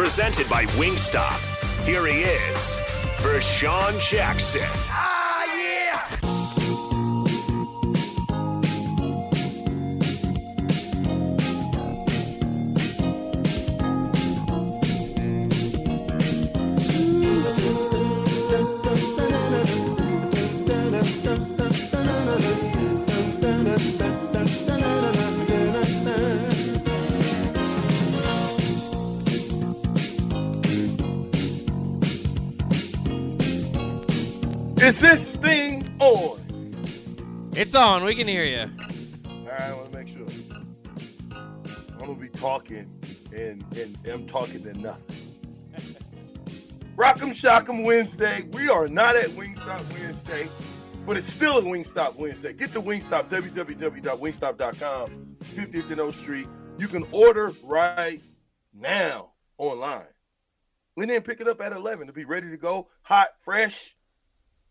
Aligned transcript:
Presented 0.00 0.48
by 0.48 0.64
Wingstop. 0.78 1.38
Here 1.84 2.06
he 2.06 2.22
is, 2.22 2.78
Vershawn 3.18 4.00
Jackson. 4.00 4.89
It's 37.60 37.74
on. 37.74 38.04
We 38.04 38.14
can 38.14 38.26
hear 38.26 38.44
you. 38.44 38.70
All 39.28 39.44
right, 39.44 39.60
I 39.60 39.74
want 39.74 39.92
to 39.92 39.98
make 39.98 40.08
sure. 40.08 40.24
I'm 41.30 41.98
gonna 41.98 42.14
be 42.14 42.30
talking, 42.30 42.90
and 43.36 43.62
and 43.76 43.98
I'm 44.08 44.26
talking 44.26 44.62
to 44.62 44.72
nothing. 44.80 45.16
Rock'em 46.96 47.34
Shock'em 47.34 47.84
Wednesday. 47.84 48.48
We 48.52 48.70
are 48.70 48.88
not 48.88 49.14
at 49.14 49.28
Wingstop 49.32 49.92
Wednesday, 49.92 50.48
but 51.04 51.18
it's 51.18 51.30
still 51.30 51.58
a 51.58 51.62
Wingstop 51.62 52.16
Wednesday. 52.16 52.54
Get 52.54 52.72
the 52.72 52.80
Wingstop 52.80 53.28
www.wingstop.com, 53.28 55.36
50th 55.40 55.90
and 55.90 56.00
O 56.00 56.10
Street. 56.10 56.46
You 56.78 56.88
can 56.88 57.04
order 57.12 57.52
right 57.64 58.22
now 58.72 59.32
online. 59.58 60.06
We 60.96 61.04
then 61.04 61.20
pick 61.20 61.42
it 61.42 61.46
up 61.46 61.60
at 61.60 61.74
11 61.74 62.06
to 62.06 62.14
be 62.14 62.24
ready 62.24 62.48
to 62.48 62.56
go, 62.56 62.88
hot, 63.02 63.28
fresh 63.42 63.94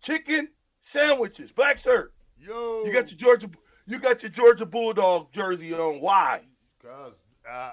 chicken 0.01 0.47
sandwiches. 0.81 1.51
Black 1.51 1.77
shirt. 1.77 2.15
Yo, 2.39 2.83
You 2.85 2.93
got 2.93 3.09
your 3.11 3.17
Georgia, 3.17 3.49
you 3.85 3.99
got 3.99 4.21
your 4.23 4.31
Georgia 4.31 4.65
Bulldog 4.65 5.31
jersey 5.33 5.73
on. 5.73 5.99
Why? 5.99 6.43
Cause 6.81 7.13
uh, 7.49 7.71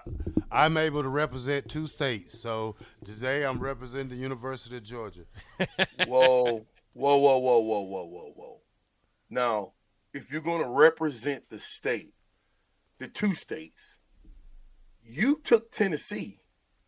I'm 0.51 0.77
able 0.77 1.03
to 1.03 1.09
represent 1.09 1.69
two 1.69 1.87
states. 1.87 2.41
So 2.41 2.77
today 3.05 3.45
I'm 3.45 3.59
representing 3.61 4.09
the 4.09 4.17
University 4.17 4.77
of 4.77 4.83
Georgia. 4.83 5.23
Whoa, 6.07 6.67
whoa, 6.95 7.17
whoa, 7.17 7.39
whoa, 7.39 7.59
whoa, 7.59 7.81
whoa, 7.83 8.05
whoa, 8.05 8.33
whoa. 8.35 8.61
Now, 9.31 9.73
if 10.15 10.33
you're 10.33 10.41
going 10.41 10.63
to 10.63 10.69
represent 10.69 11.49
the 11.51 11.59
state, 11.59 12.15
the 12.99 13.09
two 13.09 13.35
states, 13.35 13.99
you 15.05 15.41
took 15.45 15.71
Tennessee 15.71 16.41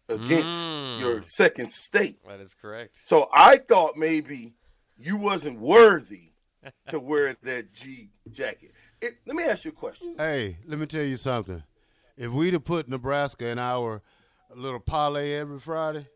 against 0.09 0.59
Mm. 0.59 1.01
your 1.01 1.21
second 1.23 1.71
state. 1.71 2.19
That 2.27 2.41
is 2.41 2.55
correct. 2.55 2.97
So 3.05 3.29
I 3.33 3.59
thought 3.59 3.97
maybe 3.97 4.55
you 4.97 5.17
wasn't 5.19 5.61
worthy 5.61 6.33
to 6.89 6.99
wear 7.01 7.37
that 7.43 7.73
G 7.73 8.11
jacket. 8.31 8.73
It, 9.01 9.19
let 9.27 9.37
me 9.37 9.45
ask 9.45 9.65
you 9.65 9.71
a 9.71 9.75
question. 9.75 10.15
Hey, 10.17 10.59
let 10.67 10.79
me 10.79 10.87
tell 10.87 11.05
you 11.05 11.17
something. 11.17 11.63
If 12.17 12.33
we'd 12.33 12.53
have 12.55 12.65
put 12.65 12.89
Nebraska 12.89 13.47
in 13.47 13.59
our 13.59 14.03
little 14.55 14.81
parlay 14.81 15.35
every 15.35 15.61
Friday, 15.61 16.07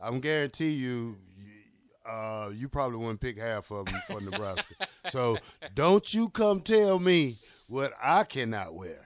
I'm 0.00 0.20
guarantee 0.20 0.72
you, 0.72 1.16
uh, 2.06 2.50
you 2.52 2.68
probably 2.68 2.98
wouldn't 2.98 3.20
pick 3.20 3.38
half 3.38 3.70
of 3.70 3.86
them 3.86 4.00
for 4.06 4.20
Nebraska. 4.20 4.74
so 5.08 5.38
don't 5.74 6.12
you 6.12 6.28
come 6.28 6.60
tell 6.60 6.98
me 6.98 7.38
what 7.68 7.92
I 8.02 8.24
cannot 8.24 8.74
wear. 8.74 9.05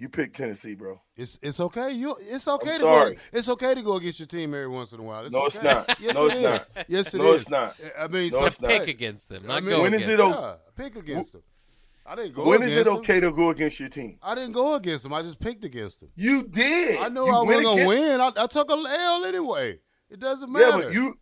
You 0.00 0.08
picked 0.08 0.34
Tennessee, 0.34 0.74
bro. 0.74 0.98
It's 1.14 1.38
it's 1.42 1.60
okay. 1.60 1.92
You 1.92 2.16
it's 2.20 2.48
okay 2.48 2.70
I'm 2.70 2.76
to 2.76 2.80
sorry. 2.80 3.14
go. 3.16 3.20
It's 3.34 3.48
okay 3.50 3.74
to 3.74 3.82
go 3.82 3.96
against 3.96 4.18
your 4.18 4.26
team 4.28 4.54
every 4.54 4.66
once 4.66 4.92
in 4.94 5.00
a 5.00 5.02
while. 5.02 5.24
It's 5.26 5.30
No, 5.32 5.44
it's 5.44 5.62
not. 5.62 6.00
Yes, 6.00 6.14
No, 6.14 6.24
it 6.24 6.28
it's 6.28 6.36
is. 6.36 6.42
not. 6.42 6.68
Yes, 6.88 7.14
it 7.14 7.18
No, 7.18 7.32
is. 7.34 7.40
it's 7.42 7.50
not. 7.50 7.76
I 7.98 8.08
mean, 8.08 8.30
No, 8.30 8.40
so- 8.40 8.46
it's 8.46 8.60
not. 8.62 8.70
Pick 8.70 8.88
against 8.88 9.28
them, 9.28 9.46
not 9.46 9.58
I 9.58 9.60
mean, 9.60 9.70
go 9.76 9.82
when 9.82 9.92
is 9.92 10.04
against 10.04 10.10
it 10.14 10.20
o- 10.20 10.28
Yeah, 10.30 10.54
pick 10.74 10.96
against 10.96 11.32
them. 11.32 11.42
I 12.06 12.14
didn't 12.16 12.32
go. 12.34 12.46
when 12.48 12.62
is 12.62 12.72
against 12.72 12.88
it 12.88 12.92
okay 12.94 13.20
to 13.20 13.30
go 13.30 13.50
against 13.50 13.78
your 13.78 13.90
team? 13.90 14.18
I 14.22 14.34
didn't 14.34 14.52
go 14.52 14.74
against 14.74 15.02
them. 15.02 15.12
I 15.12 15.20
just 15.20 15.38
picked 15.38 15.64
against 15.66 16.00
them. 16.00 16.08
You 16.16 16.44
did. 16.44 16.98
I 16.98 17.08
know 17.10 17.26
You 17.26 17.32
I 17.34 17.42
wasn't 17.42 17.64
gonna 17.64 17.82
against- 17.82 17.88
win. 17.88 18.20
I, 18.22 18.32
I 18.36 18.46
took 18.46 18.70
a 18.70 18.74
L 18.74 19.24
anyway. 19.26 19.80
It 20.08 20.18
doesn't 20.18 20.50
matter. 20.50 20.64
Yeah, 20.78 20.84
but 20.84 20.92
you, 20.94 21.14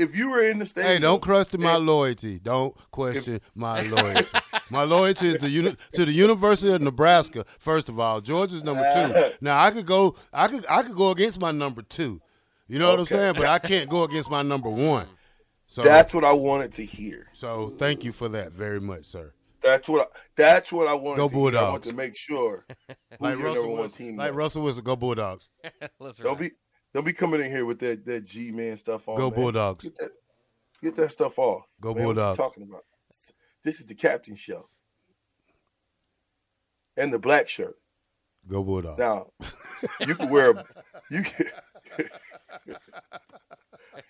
if 0.00 0.16
you 0.16 0.30
were 0.30 0.42
in 0.42 0.58
the 0.58 0.66
stadium, 0.66 0.92
Hey, 0.94 0.98
don't 0.98 1.20
question 1.22 1.60
my 1.62 1.76
and- 1.76 1.86
loyalty. 1.86 2.38
Don't 2.38 2.74
question 2.90 3.40
my 3.54 3.82
loyalty. 3.82 4.38
my 4.70 4.82
loyalty 4.84 5.28
is 5.28 5.36
the 5.38 5.50
uni- 5.50 5.76
to 5.94 6.04
the 6.04 6.12
University 6.12 6.72
of 6.72 6.80
Nebraska. 6.82 7.44
First 7.58 7.88
of 7.88 7.98
all, 8.00 8.20
Georgia's 8.20 8.64
number 8.64 8.88
two. 8.94 9.30
Now 9.40 9.62
I 9.62 9.70
could 9.70 9.86
go. 9.86 10.16
I 10.32 10.48
could. 10.48 10.64
I 10.68 10.82
could 10.82 10.96
go 10.96 11.10
against 11.10 11.40
my 11.40 11.50
number 11.50 11.82
two. 11.82 12.20
You 12.68 12.78
know 12.78 12.90
what 12.90 12.98
I'm 13.00 13.04
saying? 13.06 13.34
But 13.34 13.46
I 13.46 13.58
can't 13.58 13.88
go 13.90 14.04
against 14.04 14.30
my 14.30 14.42
number 14.42 14.70
one. 14.70 15.06
So 15.66 15.82
That's 15.82 16.12
what 16.14 16.24
I 16.24 16.32
wanted 16.32 16.72
to 16.74 16.84
hear. 16.84 17.28
so 17.32 17.74
thank 17.78 18.02
you 18.04 18.10
for 18.12 18.28
that 18.30 18.52
very 18.52 18.80
much, 18.80 19.04
sir. 19.04 19.32
That's 19.62 19.88
what. 19.88 20.00
I, 20.02 20.18
that's 20.36 20.72
what 20.72 20.86
I 20.88 20.94
wanted. 20.94 21.18
Go 21.18 21.28
to 21.28 21.34
hear. 21.34 21.40
I 21.40 21.50
Bulldogs. 21.52 21.70
want 21.72 21.84
to 21.84 21.92
make 21.92 22.16
sure 22.16 22.64
who 22.68 22.94
Like 23.20 23.34
Russell 23.38 23.54
number 23.54 23.68
one 23.68 23.78
Wilson. 23.80 23.96
team. 24.06 24.16
Like 24.16 24.30
was. 24.30 24.36
Russell 24.36 24.62
Wilson. 24.62 24.84
Go 24.84 24.96
Bulldogs. 24.96 25.48
That's 26.00 26.16
Don't 26.18 26.26
right. 26.26 26.38
be 26.38 26.50
don't 26.92 27.04
be 27.04 27.12
coming 27.12 27.40
in 27.40 27.50
here 27.50 27.64
with 27.64 27.78
that 27.80 28.04
that 28.06 28.24
G 28.24 28.50
man 28.50 28.76
stuff 28.76 29.08
on. 29.08 29.16
Go 29.16 29.30
man. 29.30 29.38
Bulldogs. 29.38 29.84
Get 29.84 29.98
that, 29.98 30.10
get 30.82 30.96
that 30.96 31.12
stuff 31.12 31.38
off. 31.38 31.66
Go 31.80 31.94
man. 31.94 32.04
What 32.04 32.10
you 32.10 32.14
Bulldogs. 32.14 32.36
talking 32.36 32.62
about? 32.64 32.84
This 33.62 33.80
is 33.80 33.86
the 33.86 33.94
captain 33.94 34.34
show. 34.34 34.68
And 36.96 37.12
the 37.12 37.18
black 37.18 37.48
shirt. 37.48 37.76
Go 38.48 38.62
Bulldogs. 38.64 38.98
Now, 38.98 39.32
you 40.00 40.14
can 40.14 40.30
wear 40.30 40.50
a, 40.50 40.64
you 41.10 41.22
can, 41.22 41.46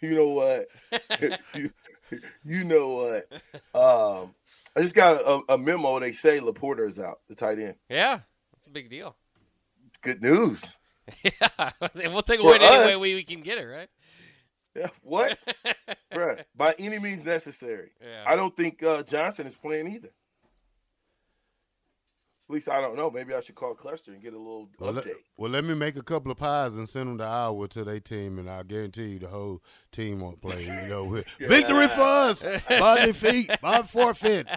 you 0.01 0.15
know 0.15 0.29
what? 0.29 0.67
you, 1.55 1.71
you 2.45 2.65
know 2.65 2.89
what? 2.89 3.33
Um, 3.75 4.35
I 4.77 4.83
just 4.83 4.95
got 4.95 5.17
a, 5.17 5.55
a 5.55 5.59
memo. 5.59 5.99
They 5.99 6.13
say 6.13 6.41
LaPorta 6.41 6.87
is 6.87 6.99
out, 6.99 7.21
the 7.29 7.35
tight 7.35 7.59
end. 7.59 7.75
Yeah, 7.89 8.21
that's 8.53 8.67
a 8.67 8.71
big 8.71 8.89
deal. 8.89 9.17
Good 10.01 10.23
news. 10.23 10.79
Yeah, 11.25 11.71
and 12.03 12.13
we'll 12.13 12.23
take 12.23 12.41
For 12.41 12.49
away 12.55 12.59
any 12.61 12.87
way 12.87 12.97
we, 12.97 13.15
we 13.17 13.23
can 13.25 13.41
get 13.41 13.59
it, 13.59 13.65
right? 13.65 13.89
Yeah, 14.75 14.89
what? 15.03 15.39
Bruh, 16.15 16.45
by 16.57 16.75
any 16.79 16.99
means 16.99 17.25
necessary. 17.25 17.91
Yeah. 18.01 18.25
I 18.27 18.37
don't 18.37 18.57
think 18.57 18.83
uh, 18.83 19.03
Johnson 19.03 19.47
is 19.47 19.57
playing 19.57 19.89
either. 19.95 20.09
At 22.49 22.55
least 22.55 22.69
I 22.69 22.81
don't 22.81 22.97
know. 22.97 23.11
Maybe 23.13 23.33
I 23.33 23.41
should 23.41 23.55
call 23.55 23.75
Cluster 23.75 24.11
and 24.11 24.21
get 24.21 24.35
a 24.35 24.39
little 24.39 24.69
Well 24.81 24.93
let, 24.93 25.05
update. 25.05 25.13
well, 25.37 25.51
let 25.53 25.65
me 25.65 25.75
make 25.75 25.95
a 25.97 26.03
couple 26.03 26.33
of 26.33 26.39
pies 26.39 26.75
and 26.75 26.89
send 26.89 27.09
them 27.09 27.19
to 27.19 27.25
Iowa 27.25 27.69
to 27.69 27.85
their 27.85 28.01
team, 28.01 28.41
and 28.41 28.51
I 28.51 28.65
guarantee 28.65 29.07
you 29.11 29.19
the 29.21 29.29
whole 29.29 29.63
team 29.93 30.19
won't 30.21 30.41
play. 30.41 30.65
You 30.65 30.89
know, 30.89 31.05
with- 31.05 31.29
victory 31.39 31.87
for 31.89 32.01
us 32.01 32.45
by 32.69 33.07
defeat, 33.07 33.51
by 33.63 33.83
forfeit. 33.83 34.49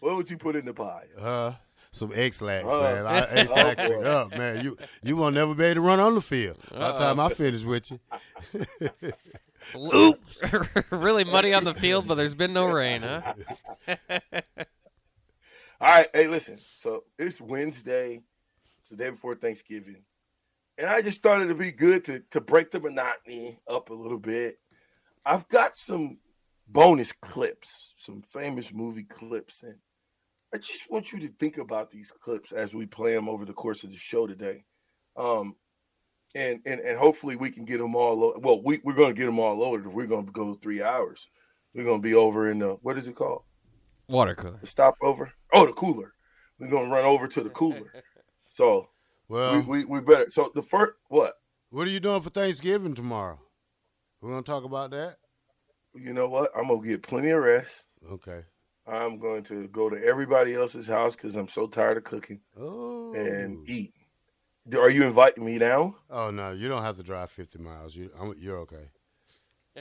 what 0.00 0.16
would 0.16 0.30
you 0.30 0.38
put 0.38 0.56
in 0.56 0.64
the 0.64 0.72
pies? 0.72 1.14
Uh, 1.18 1.52
some 1.92 2.12
Ex-Lax, 2.14 2.66
Oh. 2.68 2.82
man. 2.82 3.06
I 3.06 3.20
Ex-Lax 3.30 3.82
Oh, 3.90 4.00
it 4.00 4.06
up, 4.06 4.30
man. 4.30 4.64
You 4.64 4.76
you 5.02 5.16
won't 5.16 5.34
never 5.34 5.54
be 5.54 5.64
able 5.64 5.74
to 5.76 5.80
run 5.80 6.00
on 6.00 6.14
the 6.14 6.20
field. 6.20 6.58
By 6.70 6.92
the 6.92 6.98
time 6.98 7.18
I 7.20 7.24
uh-uh. 7.24 7.28
finish 7.30 7.64
with 7.64 7.90
you, 7.90 8.00
Oops. 9.76 10.40
really 10.90 11.24
muddy 11.24 11.52
on 11.52 11.64
the 11.64 11.74
field, 11.74 12.06
but 12.08 12.14
there's 12.14 12.34
been 12.34 12.52
no 12.52 12.66
rain, 12.66 13.02
huh? 13.02 13.34
All 15.80 15.88
right, 15.88 16.08
hey, 16.12 16.26
listen. 16.26 16.58
So 16.76 17.04
it's 17.18 17.40
Wednesday, 17.40 18.20
it's 18.80 18.90
the 18.90 18.96
day 18.96 19.10
before 19.10 19.34
Thanksgiving, 19.34 20.02
and 20.78 20.88
I 20.88 21.00
just 21.02 21.22
thought 21.22 21.40
it'd 21.40 21.58
be 21.58 21.72
good 21.72 22.04
to 22.04 22.20
to 22.30 22.40
break 22.40 22.70
the 22.70 22.80
monotony 22.80 23.58
up 23.68 23.90
a 23.90 23.94
little 23.94 24.18
bit. 24.18 24.58
I've 25.24 25.48
got 25.48 25.78
some 25.78 26.18
bonus 26.68 27.12
clips, 27.12 27.94
some 27.98 28.22
famous 28.22 28.72
movie 28.72 29.04
clips, 29.04 29.62
and 29.62 29.76
I 30.52 30.58
just 30.58 30.90
want 30.90 31.12
you 31.12 31.20
to 31.20 31.28
think 31.38 31.58
about 31.58 31.90
these 31.90 32.10
clips 32.12 32.52
as 32.52 32.74
we 32.74 32.86
play 32.86 33.14
them 33.14 33.28
over 33.28 33.44
the 33.44 33.52
course 33.52 33.84
of 33.84 33.90
the 33.90 33.96
show 33.96 34.26
today. 34.26 34.64
Um, 35.16 35.54
and 36.34 36.60
and 36.64 36.80
and 36.80 36.98
hopefully 36.98 37.36
we 37.36 37.50
can 37.50 37.64
get 37.64 37.78
them 37.78 37.94
all. 37.94 38.16
Lo- 38.18 38.38
well, 38.38 38.62
we 38.62 38.80
we're 38.84 38.94
going 38.94 39.14
to 39.14 39.18
get 39.18 39.26
them 39.26 39.38
all 39.38 39.56
loaded. 39.56 39.86
If 39.86 39.92
we're 39.92 40.06
going 40.06 40.26
to 40.26 40.32
go 40.32 40.54
three 40.54 40.82
hours, 40.82 41.28
we're 41.74 41.84
going 41.84 42.00
to 42.00 42.08
be 42.08 42.14
over 42.14 42.50
in 42.50 42.58
the 42.60 42.78
what 42.82 42.98
is 42.98 43.08
it 43.08 43.16
called? 43.16 43.42
Water 44.08 44.34
cooler. 44.34 44.58
the 44.60 44.66
stopover. 44.66 45.32
Oh, 45.52 45.66
the 45.66 45.72
cooler. 45.72 46.14
We're 46.58 46.68
gonna 46.68 46.90
run 46.90 47.04
over 47.04 47.26
to 47.28 47.42
the 47.42 47.50
cooler. 47.50 47.92
So 48.52 48.88
well, 49.28 49.62
we, 49.62 49.84
we 49.84 49.84
we 49.84 50.00
better. 50.00 50.28
So 50.28 50.50
the 50.52 50.62
first 50.62 50.94
what? 51.08 51.34
What 51.70 51.86
are 51.86 51.90
you 51.90 52.00
doing 52.00 52.20
for 52.20 52.30
Thanksgiving 52.30 52.96
tomorrow? 52.96 53.38
We're 54.20 54.30
gonna 54.30 54.42
talk 54.42 54.64
about 54.64 54.90
that. 54.90 55.18
You 55.94 56.12
know 56.12 56.28
what? 56.28 56.50
I'm 56.56 56.66
gonna 56.66 56.84
get 56.84 57.04
plenty 57.04 57.30
of 57.30 57.40
rest. 57.40 57.84
Okay. 58.10 58.42
I'm 58.86 59.18
going 59.18 59.42
to 59.44 59.68
go 59.68 59.88
to 59.90 60.02
everybody 60.04 60.54
else's 60.54 60.86
house 60.86 61.14
because 61.14 61.36
I'm 61.36 61.48
so 61.48 61.66
tired 61.66 61.96
of 61.98 62.04
cooking 62.04 62.40
Oh. 62.58 63.14
and 63.14 63.68
eat. 63.68 63.94
Are 64.74 64.90
you 64.90 65.04
inviting 65.04 65.44
me 65.44 65.58
down? 65.58 65.94
Oh 66.10 66.30
no, 66.30 66.52
you 66.52 66.68
don't 66.68 66.82
have 66.82 66.96
to 66.96 67.02
drive 67.02 67.30
50 67.30 67.58
miles. 67.58 67.96
You, 67.96 68.10
I'm, 68.20 68.34
you're 68.38 68.58
okay. 68.58 68.90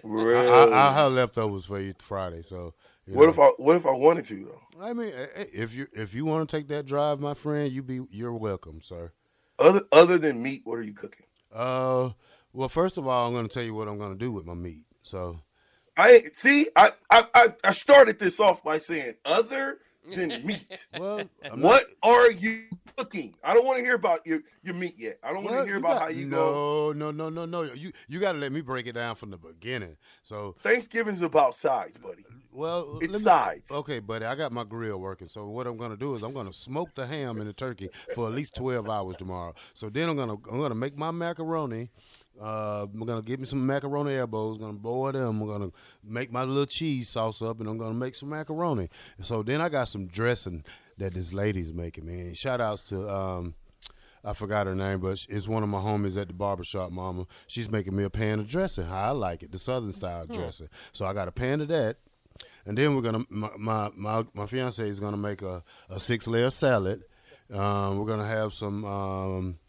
Really? 0.04 0.48
I, 0.48 0.66
I, 0.66 0.68
I'll 0.68 0.94
have 0.94 1.12
leftovers 1.14 1.66
for 1.66 1.80
you 1.80 1.94
Friday. 2.00 2.42
So. 2.44 2.74
what 3.08 3.24
know. 3.24 3.30
if 3.30 3.40
I 3.40 3.48
what 3.58 3.76
if 3.76 3.86
I 3.86 3.92
wanted 3.92 4.26
to 4.26 4.46
though? 4.46 4.84
I 4.86 4.94
mean, 4.94 5.12
eh, 5.14 5.26
eh, 5.36 5.46
if 5.54 5.76
you 5.76 5.88
if 5.94 6.14
you 6.14 6.26
want 6.26 6.48
to 6.50 6.58
take 6.58 6.68
that 6.70 6.86
drive, 6.86 7.20
my 7.20 7.34
friend, 7.34 7.72
you 7.72 7.84
be 7.84 8.02
you're 8.10 8.34
welcome, 8.34 8.82
sir. 8.82 9.12
Other 9.58 9.82
other 9.92 10.18
than 10.18 10.42
meat, 10.42 10.62
what 10.64 10.78
are 10.80 10.84
you 10.84 10.94
cooking? 10.94 11.26
Uh, 11.54 12.12
well, 12.54 12.70
first 12.70 12.98
of 12.98 13.08
all, 13.08 13.28
I'm 13.28 13.34
going 13.34 13.48
to 13.48 13.54
tell 13.54 13.64
you 13.64 13.74
what 13.74 13.88
I'm 13.88 13.98
going 13.98 14.14
to 14.14 14.18
do 14.26 14.32
with 14.32 14.46
my 14.46 14.54
meat. 14.54 14.86
So, 15.02 15.40
I 16.00 16.24
see. 16.34 16.68
I, 16.76 16.92
I 17.10 17.26
I 17.34 17.54
I 17.64 17.72
started 17.74 18.20
this 18.20 18.40
off 18.40 18.64
by 18.64 18.78
saying 18.78 19.16
other 19.26 19.80
than 20.16 20.30
meat. 20.46 20.88
well, 20.98 21.22
I'm 21.52 21.62
what 21.62 21.86
are 22.02 22.32
you 22.32 22.64
cooking? 22.98 23.36
I 23.44 23.54
don't 23.54 23.66
want 23.66 23.78
to 23.80 23.84
hear 23.84 23.96
about 23.96 24.26
your 24.26 24.40
your 24.64 24.74
meat 24.76 24.96
yet. 24.98 25.20
I 25.24 25.32
don't 25.34 25.44
want 25.44 25.58
to 25.58 25.66
hear 25.66 25.78
about 25.78 25.94
got- 25.96 26.02
how 26.04 26.08
you 26.10 26.28
go. 26.30 26.94
no, 26.96 27.12
no, 27.12 27.30
no, 27.30 27.46
no, 27.46 27.64
no. 27.66 27.74
You 27.74 27.92
you 28.08 28.20
got 28.20 28.32
to 28.34 28.38
let 28.40 28.52
me 28.52 28.62
break 28.62 28.88
it 28.88 28.94
down 28.94 29.16
from 29.16 29.30
the 29.32 29.38
beginning. 29.38 29.98
So, 30.24 30.56
Thanksgiving's 30.64 31.22
about 31.22 31.54
sides, 31.56 31.98
buddy. 31.98 32.24
well, 32.52 32.98
It's 33.02 33.12
let 33.14 33.20
me- 33.20 33.24
sides. 33.24 33.72
Okay, 33.72 34.00
buddy, 34.00 34.26
I 34.26 34.36
got 34.36 34.52
my 34.52 34.64
grill 34.64 34.98
working. 35.00 35.28
So 35.28 35.48
what 35.48 35.68
I'm 35.68 35.78
gonna 35.78 35.98
do 35.98 36.16
is 36.16 36.24
I'm 36.24 36.34
gonna 36.34 36.54
smoke 36.54 36.90
the 36.96 37.06
ham 37.06 37.40
and 37.40 37.48
the 37.50 37.54
turkey 37.54 37.90
for 38.16 38.28
at 38.28 38.34
least 38.34 38.56
12 38.56 38.90
hours 38.90 39.16
tomorrow. 39.18 39.54
So 39.74 39.90
then 39.90 40.10
I'm 40.10 40.16
gonna 40.18 40.38
I'm 40.52 40.60
gonna 40.60 40.76
make 40.76 40.98
my 40.98 41.12
macaroni. 41.12 41.92
Uh, 42.42 42.88
I'm 42.94 43.06
gonna 43.06 43.22
give 43.22 43.40
me 43.40 43.46
some 43.46 43.66
macaroni 43.66 44.16
elbows. 44.16 44.58
Gonna 44.58 44.74
boil 44.74 45.12
them. 45.12 45.42
I'm 45.42 45.48
gonna 45.48 45.72
make 46.04 46.32
my 46.32 46.44
little 46.44 46.66
cheese 46.66 47.10
sauce 47.10 47.42
up, 47.42 47.60
and 47.60 47.68
I'm 47.68 47.78
gonna 47.78 47.94
make 47.94 48.16
some 48.16 48.30
macaroni. 48.30 48.90
And 49.18 49.26
so 49.26 49.44
then 49.44 49.62
I 49.62 49.70
got 49.70 49.88
some 49.88 50.08
dressing 50.08 50.64
that 50.98 51.14
this 51.14 51.34
lady's 51.34 51.74
making. 51.74 52.06
Man, 52.06 52.34
shout 52.34 52.62
outs 52.62 52.84
to 52.84 53.10
um, 53.10 53.56
I 54.24 54.34
forgot 54.34 54.68
her 54.68 54.76
name, 54.76 55.00
but 55.00 55.26
it's 55.30 55.48
one 55.48 55.64
of 55.64 55.70
my 55.70 55.80
homies 55.80 56.20
at 56.20 56.28
the 56.28 56.34
barbershop, 56.34 56.92
mama. 56.92 57.26
She's 57.48 57.70
making 57.70 57.96
me 57.96 58.04
a 58.04 58.10
pan 58.10 58.40
of 58.40 58.48
dressing, 58.48 58.86
how 58.86 59.02
I 59.02 59.12
like 59.12 59.44
it, 59.44 59.52
the 59.52 59.60
southern 59.60 59.94
style 59.94 60.26
dressing. 60.26 60.68
So 60.92 61.06
I 61.06 61.14
got 61.14 61.28
a 61.28 61.32
pan 61.32 61.62
of 61.62 61.70
that. 61.70 61.98
And 62.66 62.78
then 62.78 62.96
we're 62.96 63.02
gonna 63.02 63.26
my 63.30 63.50
my 63.58 63.92
my, 63.96 64.26
my 64.34 64.46
fiance 64.46 64.88
is 64.88 65.00
gonna 65.00 65.18
make 65.18 65.42
a, 65.42 65.64
a 65.90 66.00
six 66.00 66.28
layer 66.28 66.50
salad. 66.50 67.04
Um, 67.52 67.98
we're 67.98 68.06
gonna 68.06 68.28
have 68.28 68.54
some 68.54 68.86
um, 68.86 69.60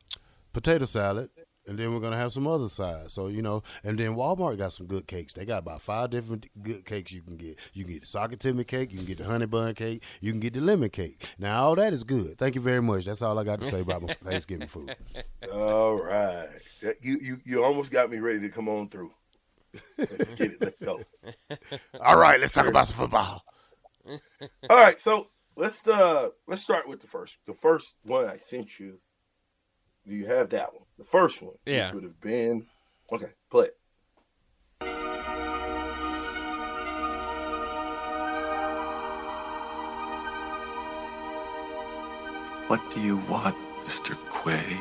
potato 0.52 0.84
salad, 0.84 1.30
and 1.66 1.78
then 1.78 1.92
we're 1.92 2.00
gonna 2.00 2.16
have 2.16 2.32
some 2.32 2.46
other 2.46 2.68
sides. 2.68 3.12
So 3.12 3.28
you 3.28 3.42
know, 3.42 3.62
and 3.84 3.98
then 3.98 4.14
Walmart 4.14 4.58
got 4.58 4.72
some 4.72 4.86
good 4.86 5.06
cakes. 5.06 5.32
They 5.32 5.44
got 5.44 5.58
about 5.58 5.80
five 5.80 6.10
different 6.10 6.46
good 6.62 6.84
cakes 6.84 7.12
you 7.12 7.22
can 7.22 7.36
get. 7.36 7.58
You 7.72 7.84
can 7.84 7.94
get 7.94 8.02
the 8.02 8.06
Sakatimi 8.06 8.66
cake, 8.66 8.92
you 8.92 8.98
can 8.98 9.06
get 9.06 9.18
the 9.18 9.24
honey 9.24 9.46
bun 9.46 9.74
cake, 9.74 10.02
you 10.20 10.32
can 10.32 10.40
get 10.40 10.54
the 10.54 10.60
lemon 10.60 10.90
cake. 10.90 11.26
Now 11.38 11.64
all 11.64 11.76
that 11.76 11.92
is 11.92 12.04
good. 12.04 12.38
Thank 12.38 12.54
you 12.54 12.60
very 12.60 12.82
much. 12.82 13.04
That's 13.04 13.22
all 13.22 13.38
I 13.38 13.44
got 13.44 13.60
to 13.60 13.70
say 13.70 13.80
about 13.80 14.02
my 14.02 14.14
Thanksgiving 14.24 14.68
food. 14.68 14.94
All 15.52 16.00
right, 16.02 16.48
you 17.00 17.18
you 17.20 17.40
you 17.44 17.64
almost 17.64 17.90
got 17.90 18.10
me 18.10 18.18
ready 18.18 18.40
to 18.40 18.48
come 18.48 18.68
on 18.68 18.88
through. 18.88 19.12
Let's 19.98 20.34
get 20.34 20.52
it. 20.52 20.60
Let's 20.60 20.78
go. 20.78 21.00
All 22.00 22.18
right, 22.18 22.40
let's 22.40 22.52
talk 22.52 22.66
about 22.66 22.88
some 22.88 22.96
football. 22.96 23.44
All 24.68 24.76
right, 24.76 25.00
so 25.00 25.28
let's 25.56 25.86
uh 25.86 26.30
let's 26.48 26.62
start 26.62 26.88
with 26.88 27.00
the 27.00 27.06
first 27.06 27.38
the 27.46 27.54
first 27.54 27.94
one 28.02 28.26
I 28.26 28.36
sent 28.36 28.80
you. 28.80 28.98
Do 30.06 30.14
you 30.14 30.26
have 30.26 30.48
that 30.50 30.72
one? 30.72 30.84
The 31.00 31.06
first 31.06 31.40
one, 31.40 31.54
Yeah. 31.64 31.86
which 31.86 31.94
would 31.94 32.04
have 32.04 32.20
been 32.20 32.66
okay. 33.10 33.32
Play 33.50 33.68
it. 33.68 33.76
What 42.68 42.80
do 42.94 43.00
you 43.00 43.16
want, 43.16 43.56
Mr. 43.86 44.14
Quaid? 44.30 44.78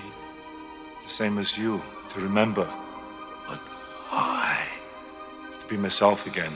The 1.04 1.10
same 1.10 1.38
as 1.39 1.57
you, 1.57 1.81
to 2.13 2.19
remember, 2.22 2.68
But 3.48 3.57
why? 4.10 4.68
to 5.60 5.65
be 5.68 5.77
myself 5.77 6.27
again. 6.27 6.56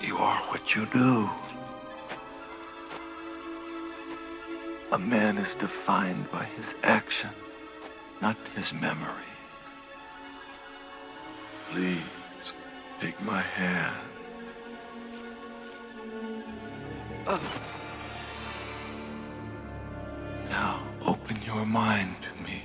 You 0.00 0.18
are 0.18 0.38
what 0.50 0.74
you 0.74 0.84
do. 0.86 1.30
A 4.92 4.98
man 4.98 5.38
is 5.38 5.54
defined 5.56 6.30
by 6.30 6.44
his 6.44 6.74
action, 6.82 7.30
not 8.20 8.36
his 8.54 8.72
memory. 8.72 9.30
Please, 11.70 12.52
take 13.00 13.20
my 13.22 13.40
hand. 13.40 13.96
Now, 20.48 20.82
open 21.04 21.36
your 21.44 21.66
mind 21.66 22.16
to 22.22 22.42
me, 22.42 22.62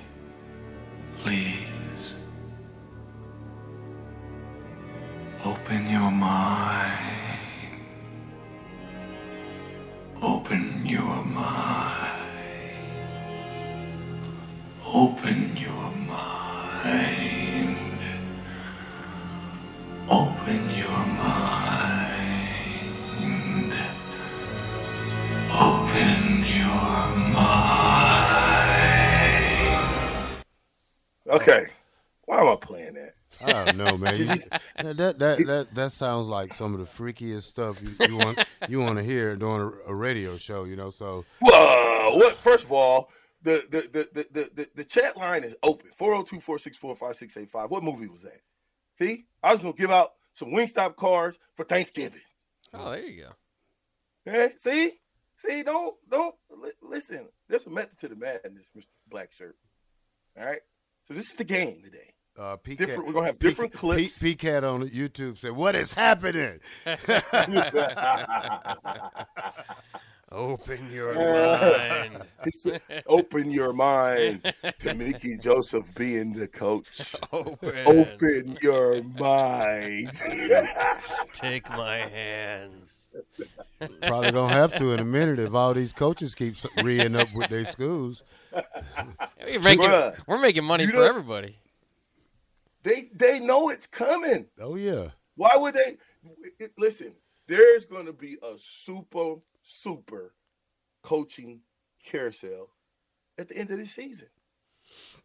Open 14.93 15.55
your 15.55 15.71
mind. 15.71 16.17
Open 20.09 20.69
your 20.75 20.89
mind. 20.89 22.11
Open 25.49 26.43
your 26.45 26.65
mind. 27.31 28.35
Okay, 31.27 31.67
why 32.25 32.41
am 32.41 32.49
I 32.49 32.57
playing 32.57 32.95
that? 32.95 33.15
I 33.41 33.63
don't 33.65 33.77
know, 33.77 33.97
man. 33.97 34.19
You- 34.19 34.25
that, 34.75 34.97
that 34.97 35.19
that 35.19 35.47
that 35.47 35.73
that 35.73 35.91
sounds 35.94 36.27
like 36.27 36.53
some 36.53 36.73
of 36.73 36.81
the 36.81 36.85
freakiest 36.85 37.44
stuff 37.44 37.81
you, 37.81 37.95
you 38.09 38.17
want 38.17 38.39
you 38.67 38.81
want 38.81 38.97
to 38.99 39.05
hear 39.05 39.37
during 39.37 39.61
a, 39.61 39.71
a 39.91 39.95
radio 39.95 40.35
show. 40.35 40.65
You 40.65 40.75
know, 40.75 40.89
so 40.89 41.23
Whoa! 41.39 42.17
What? 42.17 42.35
First 42.39 42.65
of 42.65 42.73
all, 42.73 43.09
the 43.43 43.63
the 43.69 43.81
the 43.81 44.09
the 44.13 44.27
the, 44.31 44.49
the, 44.53 44.69
the 44.75 44.83
chat 44.83 45.17
line 45.17 45.43
is 45.43 45.55
open 45.63 45.89
402-464-5685. 45.99 47.69
What 47.69 47.83
movie 47.83 48.07
was 48.07 48.21
that? 48.23 48.42
See, 48.99 49.25
I 49.42 49.54
was 49.54 49.61
gonna 49.61 49.73
give 49.73 49.92
out 49.92 50.11
some 50.33 50.49
Wingstop 50.49 50.95
cards 50.95 51.37
for 51.56 51.63
Thanksgiving. 51.66 52.21
Oh, 52.73 52.92
there 52.92 53.04
you 53.06 53.23
go. 53.23 53.31
Okay, 54.31 54.54
see, 54.57 54.92
see, 55.37 55.63
don't 55.63 55.95
don't 56.09 56.35
li- 56.56 56.71
listen. 56.81 57.27
There's 57.49 57.66
a 57.66 57.69
method 57.69 57.97
to 57.99 58.07
the 58.07 58.16
madness, 58.16 58.69
Mister 58.75 58.92
Black 59.09 59.31
Shirt. 59.31 59.56
All 60.37 60.45
right, 60.45 60.61
so 61.07 61.13
this 61.13 61.30
is 61.30 61.35
the 61.35 61.44
game 61.44 61.81
today. 61.83 62.13
uh, 62.37 62.56
P 62.57 62.75
Different. 62.75 63.07
We're 63.07 63.13
gonna 63.13 63.25
have 63.25 63.39
different 63.39 63.73
clips. 63.73 64.19
P 64.19 64.35
Cat 64.35 64.63
on 64.63 64.87
YouTube 64.89 65.39
said, 65.39 65.54
"What 65.54 65.75
is 65.75 65.94
happening?" 65.94 66.59
Open 70.31 70.80
your 70.94 71.14
Yeah. 71.14 72.07
mind. 72.14 72.54
Said, 72.54 72.81
Open 73.07 73.52
your 73.52 73.73
mind 73.73 74.54
to 74.80 74.94
Mickey 74.94 75.38
Joseph 75.38 75.94
being 75.95 76.31
the 76.31 76.47
coach. 76.47 77.16
Open. 77.33 77.88
Open 77.88 78.57
your 78.61 79.04
mind. 79.04 80.09
Take 81.33 81.69
my 81.71 81.97
hands. 81.97 83.07
Probably 84.04 84.31
gonna 84.31 84.54
have 84.54 84.76
to 84.78 84.94
in 84.94 85.00
a 85.02 85.06
minute 85.06 85.38
if 85.40 85.54
all 85.54 85.73
these 85.73 85.92
coaches 85.92 86.33
keep 86.33 86.54
s- 86.56 86.66
reeing 86.81 87.16
up 87.16 87.28
with 87.35 87.50
their 87.50 87.66
schools. 87.66 88.23
We're 89.45 89.59
making, 89.59 89.92
we're 90.28 90.40
making 90.40 90.64
money 90.64 90.85
You 90.85 90.92
for 90.92 91.04
everybody. 91.04 91.57
they 92.83 93.09
they 93.14 93.40
know 93.40 93.69
it's 93.69 93.88
coming. 93.88 94.47
Oh 94.59 94.76
yeah, 94.76 95.09
Why 95.35 95.52
would 95.56 95.73
they? 95.73 95.97
it- 96.59 96.71
Listen, 96.78 97.14
there's 97.47 97.85
going 97.85 98.06
to 98.06 98.14
be 98.14 98.38
a 98.44 98.54
super 98.57 99.35
super 99.61 100.33
coaching 101.03 101.61
carousel 102.06 102.69
at 103.37 103.47
the 103.47 103.57
end 103.57 103.71
of 103.71 103.77
the 103.77 103.85
season. 103.85 104.27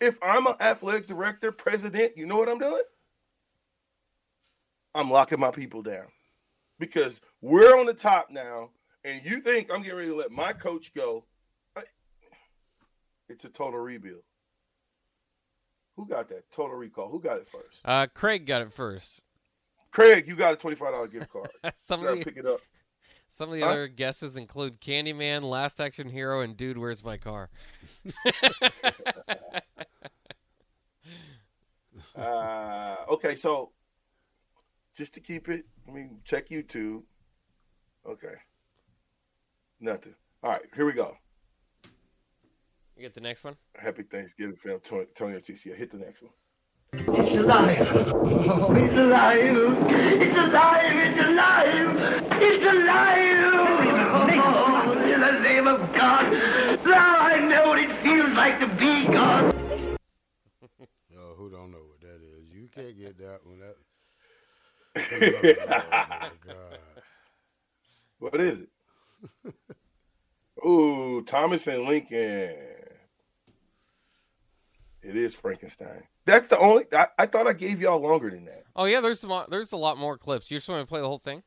If 0.00 0.18
I'm 0.22 0.46
an 0.46 0.54
athletic 0.60 1.06
director, 1.06 1.50
president, 1.52 2.16
you 2.16 2.26
know 2.26 2.36
what 2.36 2.48
I'm 2.48 2.58
doing? 2.58 2.82
I'm 4.94 5.10
locking 5.10 5.40
my 5.40 5.50
people 5.50 5.82
down 5.82 6.06
because 6.78 7.20
we're 7.40 7.78
on 7.78 7.86
the 7.86 7.94
top 7.94 8.28
now, 8.30 8.70
and 9.04 9.20
you 9.24 9.40
think 9.40 9.70
I'm 9.72 9.82
getting 9.82 9.98
ready 9.98 10.10
to 10.10 10.16
let 10.16 10.30
my 10.30 10.52
coach 10.52 10.94
go? 10.94 11.24
It's 13.28 13.44
a 13.44 13.48
total 13.48 13.80
rebuild. 13.80 14.22
Who 15.96 16.06
got 16.06 16.28
that 16.28 16.50
total 16.52 16.76
recall? 16.76 17.08
Who 17.08 17.20
got 17.20 17.38
it 17.38 17.48
first? 17.48 17.78
Uh, 17.84 18.06
Craig 18.14 18.46
got 18.46 18.62
it 18.62 18.72
first. 18.72 19.24
Craig, 19.90 20.28
you 20.28 20.36
got 20.36 20.52
a 20.52 20.56
twenty-five 20.56 20.92
dollar 20.92 21.08
gift 21.08 21.32
card. 21.32 21.50
Some 21.74 22.02
You 22.02 22.08
of 22.08 22.18
gotta 22.18 22.24
pick 22.24 22.36
it 22.36 22.46
up. 22.46 22.60
Some 23.28 23.48
of 23.50 23.54
the 23.54 23.62
Huh? 23.62 23.68
other 23.70 23.88
guesses 23.88 24.36
include 24.36 24.80
Candyman, 24.80 25.42
Last 25.42 25.80
Action 25.80 26.08
Hero, 26.08 26.40
and 26.40 26.56
Dude, 26.56 26.78
Where's 26.78 27.04
My 27.04 27.16
Car? 27.16 27.50
Uh, 32.14 32.96
okay, 33.10 33.36
so 33.36 33.72
just 34.96 35.12
to 35.14 35.20
keep 35.20 35.48
it, 35.48 35.64
I 35.86 35.90
mean, 35.90 36.20
check 36.24 36.48
YouTube. 36.48 37.02
Okay. 38.06 38.34
Nothing. 39.80 40.14
All 40.42 40.50
right, 40.50 40.62
here 40.74 40.86
we 40.86 40.92
go. 40.92 41.14
You 42.96 43.02
get 43.02 43.14
the 43.14 43.20
next 43.20 43.44
one. 43.44 43.56
Happy 43.78 44.02
Thanksgiving, 44.02 44.56
fam. 44.56 44.80
Tony, 44.80 45.04
Tony 45.14 45.34
Ortiz. 45.34 45.66
Yeah, 45.66 45.74
hit 45.74 45.90
the 45.90 45.98
next 45.98 46.22
one. 46.22 46.32
It's 46.98 47.36
alive. 47.36 47.86
Oh, 47.88 48.74
it's 48.74 48.96
alive. 48.96 49.38
It's 49.90 50.36
alive. 50.36 50.96
It's 50.96 51.20
alive. 51.20 51.96
It's 52.40 52.64
alive. 52.64 53.52
Oh, 54.08 54.92
in 55.02 55.20
the 55.20 55.32
name 55.40 55.66
of 55.66 55.80
God. 55.94 56.32
Now 56.86 57.18
I 57.20 57.38
know 57.38 57.68
what 57.68 57.78
it 57.78 58.02
feels 58.02 58.30
like 58.30 58.60
to 58.60 58.66
be 58.66 59.06
God. 59.12 59.54
Oh, 61.18 61.34
who 61.36 61.50
don't 61.50 61.70
know 61.70 61.84
what 61.86 62.00
that 62.00 62.22
is? 62.22 62.48
You 62.50 62.68
can't 62.74 62.98
get 62.98 63.18
that 63.18 63.40
one. 63.44 63.60
That. 63.60 63.76
oh 64.96 66.20
my 66.22 66.30
God. 66.46 66.78
What 68.20 68.40
is 68.40 68.60
it? 68.60 69.54
Ooh, 70.66 71.22
Thomas 71.22 71.66
and 71.66 71.84
Lincoln. 71.84 72.56
It 75.02 75.14
is 75.14 75.34
Frankenstein. 75.34 76.02
That's 76.26 76.48
the 76.48 76.58
only. 76.58 76.84
I, 76.92 77.06
I 77.18 77.26
thought 77.26 77.46
I 77.46 77.52
gave 77.52 77.80
y'all 77.80 78.00
longer 78.00 78.30
than 78.30 78.44
that. 78.46 78.64
Oh 78.74 78.84
yeah, 78.84 79.00
there's 79.00 79.20
some. 79.20 79.44
There's 79.48 79.72
a 79.72 79.76
lot 79.76 79.96
more 79.96 80.18
clips. 80.18 80.50
You 80.50 80.58
just 80.58 80.68
want 80.68 80.82
to 80.82 80.86
play 80.86 81.00
the 81.00 81.06
whole 81.06 81.20
thing? 81.20 81.42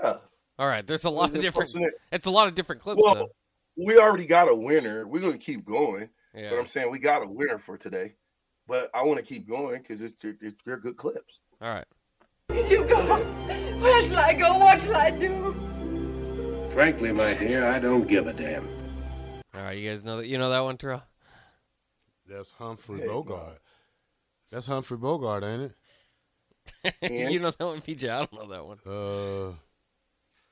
Yeah. 0.00 0.18
All 0.58 0.68
right. 0.68 0.86
There's 0.86 1.04
a 1.04 1.10
lot 1.10 1.34
of 1.34 1.40
different. 1.42 1.74
it. 1.74 1.94
It's 2.12 2.26
a 2.26 2.30
lot 2.30 2.46
of 2.46 2.54
different 2.54 2.80
clips. 2.80 3.02
Well, 3.02 3.14
though. 3.14 3.28
we 3.76 3.98
already 3.98 4.24
got 4.24 4.50
a 4.50 4.54
winner. 4.54 5.06
We're 5.06 5.20
gonna 5.20 5.36
keep 5.36 5.64
going. 5.64 6.08
Yeah. 6.32 6.50
But 6.50 6.60
I'm 6.60 6.66
saying 6.66 6.90
we 6.90 7.00
got 7.00 7.22
a 7.22 7.26
winner 7.26 7.58
for 7.58 7.76
today. 7.76 8.14
But 8.68 8.90
I 8.94 9.02
want 9.02 9.18
to 9.18 9.24
keep 9.24 9.48
going 9.48 9.82
because 9.82 10.00
it's, 10.00 10.14
it's 10.22 10.56
they're 10.64 10.76
good 10.76 10.96
clips. 10.96 11.40
All 11.60 11.68
right. 11.68 11.84
You 12.50 12.84
go. 12.84 13.02
Where 13.80 14.02
shall 14.04 14.18
I 14.18 14.32
go? 14.32 14.58
What 14.58 14.80
shall 14.80 14.96
I 14.96 15.10
do? 15.10 15.54
Frankly, 16.72 17.12
my 17.12 17.34
dear, 17.34 17.66
I 17.66 17.78
don't 17.80 18.06
give 18.06 18.28
a 18.28 18.32
damn. 18.32 18.68
All 19.56 19.62
right. 19.62 19.76
You 19.76 19.90
guys 19.90 20.04
know 20.04 20.18
that. 20.18 20.28
You 20.28 20.38
know 20.38 20.50
that 20.50 20.60
one, 20.60 20.78
Terrell. 20.78 21.02
That's 22.28 22.50
Humphrey 22.52 22.98
Heck 23.00 23.06
no. 23.08 23.22
Bogart. 23.22 23.58
That's 24.50 24.66
Humphrey 24.66 24.96
Bogart, 24.98 25.44
ain't 25.44 25.62
it? 25.62 25.74
And- 27.02 27.32
you 27.32 27.40
know 27.40 27.50
that 27.52 27.64
one, 27.64 27.80
PJ. 27.80 28.08
I 28.08 28.18
don't 28.18 28.32
know 28.32 28.48
that 28.48 28.66
one. 28.66 28.78
Uh, 28.86 29.54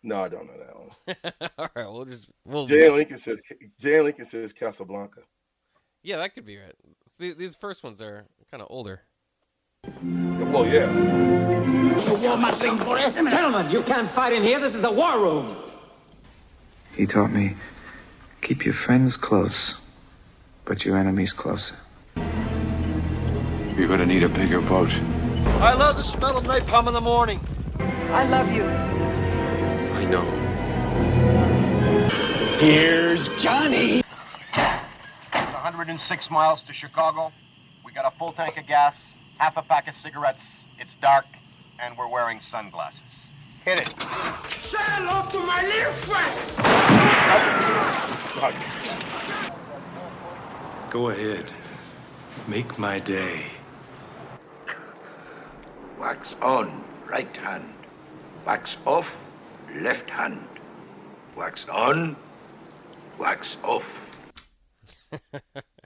No, 0.02 0.20
I 0.22 0.28
don't 0.28 0.46
know 0.46 0.58
that 0.58 0.76
one. 0.78 1.50
All 1.58 1.68
right. 1.74 1.92
We'll 1.92 2.04
just. 2.04 2.28
We'll. 2.46 2.66
Jay 2.66 2.88
Lincoln 2.90 3.18
says 3.18 3.40
Jay 3.80 4.00
Lincoln 4.00 4.24
says 4.24 4.52
Casablanca. 4.52 5.22
Yeah, 6.02 6.18
that 6.18 6.34
could 6.34 6.44
be 6.46 6.58
right. 6.58 6.74
Th- 7.18 7.36
These 7.36 7.56
first 7.56 7.82
ones 7.82 8.00
are 8.02 8.26
kind 8.50 8.62
of 8.62 8.68
older. 8.70 9.00
Well, 10.02 10.66
yeah. 10.66 10.92
Gentlemen, 13.30 13.70
you 13.70 13.82
can't 13.82 14.08
fight 14.08 14.32
in 14.32 14.42
here. 14.42 14.58
This 14.60 14.74
is 14.74 14.80
the 14.80 14.90
war 14.92 15.18
room. 15.18 15.56
He 16.96 17.06
taught 17.06 17.30
me 17.32 17.54
keep 18.42 18.64
your 18.64 18.74
friends 18.74 19.16
close, 19.16 19.80
but 20.64 20.84
your 20.84 20.96
enemies 20.96 21.32
closer. 21.32 21.76
You're 23.76 23.88
gonna 23.88 24.06
need 24.06 24.22
a 24.22 24.28
bigger 24.28 24.60
boat. 24.60 24.92
I 25.60 25.74
love 25.74 25.96
the 25.96 26.04
smell 26.04 26.36
of 26.38 26.44
napalm 26.44 26.86
in 26.86 26.94
the 26.94 27.00
morning. 27.00 27.40
I 28.10 28.24
love 28.28 28.50
you. 28.50 28.64
I 28.64 30.04
know. 30.06 30.24
Here's 32.58 33.28
Johnny. 33.42 34.02
It's 34.54 35.52
106 35.52 36.30
miles 36.30 36.62
to 36.62 36.72
Chicago. 36.72 37.32
We 37.84 37.92
got 37.92 38.10
a 38.10 38.16
full 38.16 38.32
tank 38.32 38.56
of 38.56 38.66
gas, 38.66 39.14
half 39.38 39.56
a 39.56 39.62
pack 39.62 39.88
of 39.88 39.94
cigarettes. 39.94 40.62
It's 40.78 40.96
dark, 40.96 41.26
and 41.80 41.98
we're 41.98 42.08
wearing 42.08 42.40
sunglasses. 42.40 43.28
Hit 43.64 43.80
it. 43.80 43.88
Say 44.50 44.78
hello 44.80 45.28
to 45.30 45.38
my 45.40 45.62
little 45.62 45.92
friend. 45.92 46.34
Go 50.94 51.10
ahead. 51.10 51.50
Make 52.46 52.78
my 52.78 53.00
day. 53.00 53.46
Wax 55.98 56.36
on, 56.40 56.84
right 57.10 57.36
hand. 57.36 57.68
Wax 58.46 58.76
off, 58.86 59.18
left 59.80 60.08
hand. 60.08 60.46
Wax 61.34 61.66
on, 61.68 62.14
wax 63.18 63.56
off. 63.64 64.08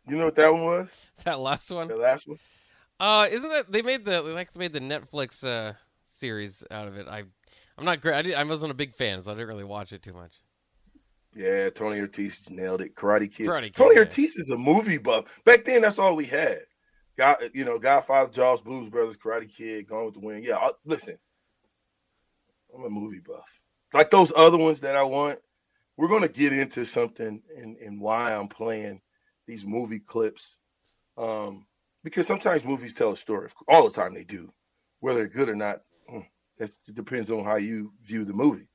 You 0.07 0.19
know 0.19 0.27
what 0.27 0.35
that 0.35 0.53
one 0.53 0.65
was? 0.65 0.89
That 1.25 1.41
last 1.41 1.71
one. 1.71 1.89
The 1.89 1.97
last 1.97 2.29
one. 2.29 2.39
Uh, 3.01 3.29
isn't 3.31 3.49
that 3.49 3.73
they 3.73 3.81
made 3.81 4.05
the 4.05 4.21
they 4.21 4.33
like 4.33 4.55
made 4.59 4.75
the 4.75 4.81
Netflix 4.81 5.43
uh 5.43 5.73
series 6.07 6.63
out 6.71 6.87
of 6.87 6.99
it? 6.99 7.09
I, 7.09 7.25
I'm 7.79 7.85
not 7.87 8.03
great. 8.03 8.15
I, 8.15 8.21
did, 8.21 8.35
I 8.35 8.45
wasn't 8.45 8.73
a 8.73 8.75
big 8.75 8.95
fan, 8.95 9.23
so 9.23 9.31
I 9.31 9.35
didn't 9.35 9.49
really 9.49 9.65
watch 9.65 9.95
it 9.95 10.03
too 10.03 10.13
much. 10.13 10.35
Yeah, 11.35 11.71
Tony 11.71 12.01
Ortiz 12.01 12.49
nailed 12.51 12.81
it. 12.81 12.95
Karate 12.95 13.33
Kid. 13.33 13.49
Karate 13.49 13.63
Kid, 13.65 13.75
Tony 13.75 13.95
yeah. 13.95 14.01
Ortiz 14.01 14.37
is 14.37 14.51
a 14.51 14.57
movie 14.57 14.99
buff. 14.99 15.25
Back 15.45 15.65
then, 15.65 15.83
that's 15.83 15.99
all 15.99 16.17
we 16.17 16.25
had. 16.27 16.61
God, 17.17 17.37
you 17.53 17.65
know, 17.65 17.79
Godfather, 17.79 18.31
Jaws, 18.31 18.61
Blues 18.61 18.89
Brothers, 18.89 19.17
Karate 19.17 19.53
Kid, 19.53 19.89
Gone 19.89 20.05
with 20.07 20.15
the 20.15 20.21
Wind. 20.21 20.45
Yeah, 20.45 20.57
I, 20.57 20.71
listen, 20.85 21.19
I'm 22.75 22.85
a 22.85 22.91
movie 22.91 23.21
buff. 23.21 23.61
Like 23.93 24.11
those 24.11 24.33
other 24.35 24.59
ones 24.59 24.81
that 24.81 24.97
I 24.97 25.03
want. 25.03 25.39
We're 25.97 26.09
gonna 26.09 26.29
get 26.29 26.53
into 26.53 26.85
something 26.87 27.43
and 27.57 27.77
and 27.79 28.01
why 28.01 28.33
I'm 28.33 28.47
playing 28.47 29.01
these 29.47 29.67
movie 29.67 29.99
clips. 29.99 30.59
Um, 31.17 31.67
because 32.05 32.29
sometimes 32.29 32.65
movies 32.65 32.95
tell 32.95 33.11
a 33.11 33.17
story. 33.17 33.49
All 33.67 33.83
the 33.85 33.91
time 33.91 34.15
they 34.15 34.23
do, 34.23 34.53
whether 35.01 35.19
they're 35.19 35.29
good 35.29 35.49
or 35.49 35.57
not. 35.57 35.81
mm, 36.13 36.25
That 36.59 36.71
depends 36.95 37.33
on 37.33 37.45
how 37.45 37.57
you 37.57 37.93
view 38.05 38.25
the 38.25 38.33
movie. 38.33 38.69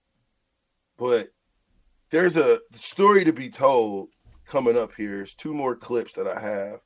But 0.98 1.30
there's 2.14 2.38
a 2.38 2.60
story 2.76 3.26
to 3.26 3.34
be 3.34 3.50
told 3.50 4.10
coming 4.46 4.78
up 4.78 4.94
here. 4.94 5.18
There's 5.18 5.34
two 5.34 5.52
more 5.52 5.76
clips 5.76 6.14
that 6.14 6.28
I 6.28 6.40
have, 6.40 6.80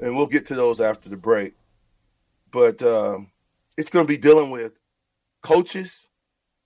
and 0.00 0.16
we'll 0.16 0.26
get 0.26 0.46
to 0.46 0.54
those 0.54 0.80
after 0.80 1.10
the 1.10 1.16
break. 1.16 1.52
But 2.50 2.80
um, 2.82 3.32
it's 3.76 3.90
going 3.90 4.06
to 4.06 4.08
be 4.08 4.16
dealing 4.16 4.50
with 4.50 4.72
coaches 5.42 6.08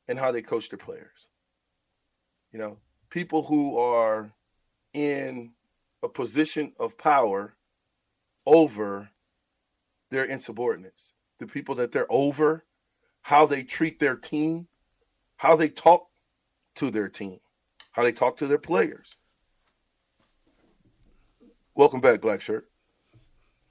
and 0.06 0.20
how 0.20 0.30
they 0.30 0.40
coach 0.40 0.68
their 0.68 0.78
players. 0.78 1.30
You 2.52 2.60
know, 2.60 2.78
people 3.10 3.42
who 3.42 3.76
are 3.76 4.30
in 4.94 5.54
a 6.00 6.08
position 6.08 6.75
of 6.78 6.96
power 6.96 7.56
over 8.46 9.10
their 10.12 10.28
insubordinates, 10.28 11.12
the 11.40 11.48
people 11.48 11.75
that 11.75 11.90
they're 11.90 12.06
over, 12.08 12.66
how 13.22 13.46
they 13.46 13.64
treat 13.64 13.98
their 13.98 14.14
team, 14.14 14.68
how 15.38 15.56
they 15.56 15.68
talk 15.68 16.06
to 16.76 16.92
their 16.92 17.08
team, 17.08 17.40
how 17.96 18.02
they 18.02 18.12
talk 18.12 18.36
to 18.36 18.46
their 18.46 18.58
players. 18.58 19.16
Welcome 21.74 22.02
back, 22.02 22.20
Black 22.20 22.42
Shirt. 22.42 22.68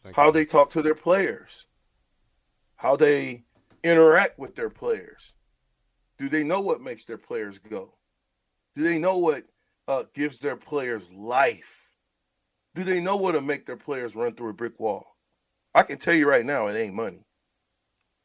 Thank 0.03 0.15
how 0.15 0.27
you. 0.27 0.31
they 0.31 0.45
talk 0.45 0.71
to 0.71 0.81
their 0.81 0.95
players, 0.95 1.67
how 2.75 2.95
they 2.95 3.43
interact 3.83 4.39
with 4.39 4.55
their 4.55 4.71
players. 4.71 5.33
Do 6.17 6.27
they 6.27 6.43
know 6.43 6.59
what 6.59 6.81
makes 6.81 7.05
their 7.05 7.19
players 7.19 7.59
go? 7.59 7.93
Do 8.73 8.83
they 8.83 8.97
know 8.97 9.19
what 9.19 9.43
uh, 9.87 10.03
gives 10.15 10.39
their 10.39 10.55
players 10.55 11.07
life? 11.11 11.89
Do 12.73 12.83
they 12.83 12.99
know 12.99 13.17
what 13.17 13.33
to 13.33 13.41
make 13.41 13.67
their 13.67 13.77
players 13.77 14.15
run 14.15 14.33
through 14.33 14.49
a 14.49 14.53
brick 14.53 14.79
wall? 14.79 15.05
I 15.75 15.83
can 15.83 15.99
tell 15.99 16.15
you 16.15 16.27
right 16.27 16.45
now, 16.45 16.65
it 16.65 16.75
ain't 16.75 16.95
money. 16.95 17.27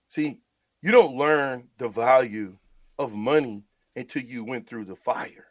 See, 0.09 0.40
you 0.80 0.92
don't 0.92 1.19
learn 1.19 1.69
the 1.76 1.88
value 1.90 2.57
of 2.99 3.12
money 3.12 3.64
until 3.95 4.23
you 4.23 4.45
went 4.45 4.66
through 4.66 4.87
the 4.87 4.97
fire. 4.97 5.50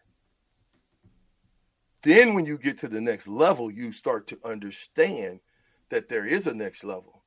Then, 2.01 2.33
when 2.33 2.45
you 2.45 2.57
get 2.57 2.77
to 2.79 2.87
the 2.87 3.01
next 3.01 3.27
level, 3.27 3.69
you 3.69 3.91
start 3.91 4.27
to 4.27 4.39
understand 4.43 5.41
that 5.89 6.07
there 6.07 6.25
is 6.25 6.47
a 6.47 6.53
next 6.53 6.83
level. 6.83 7.23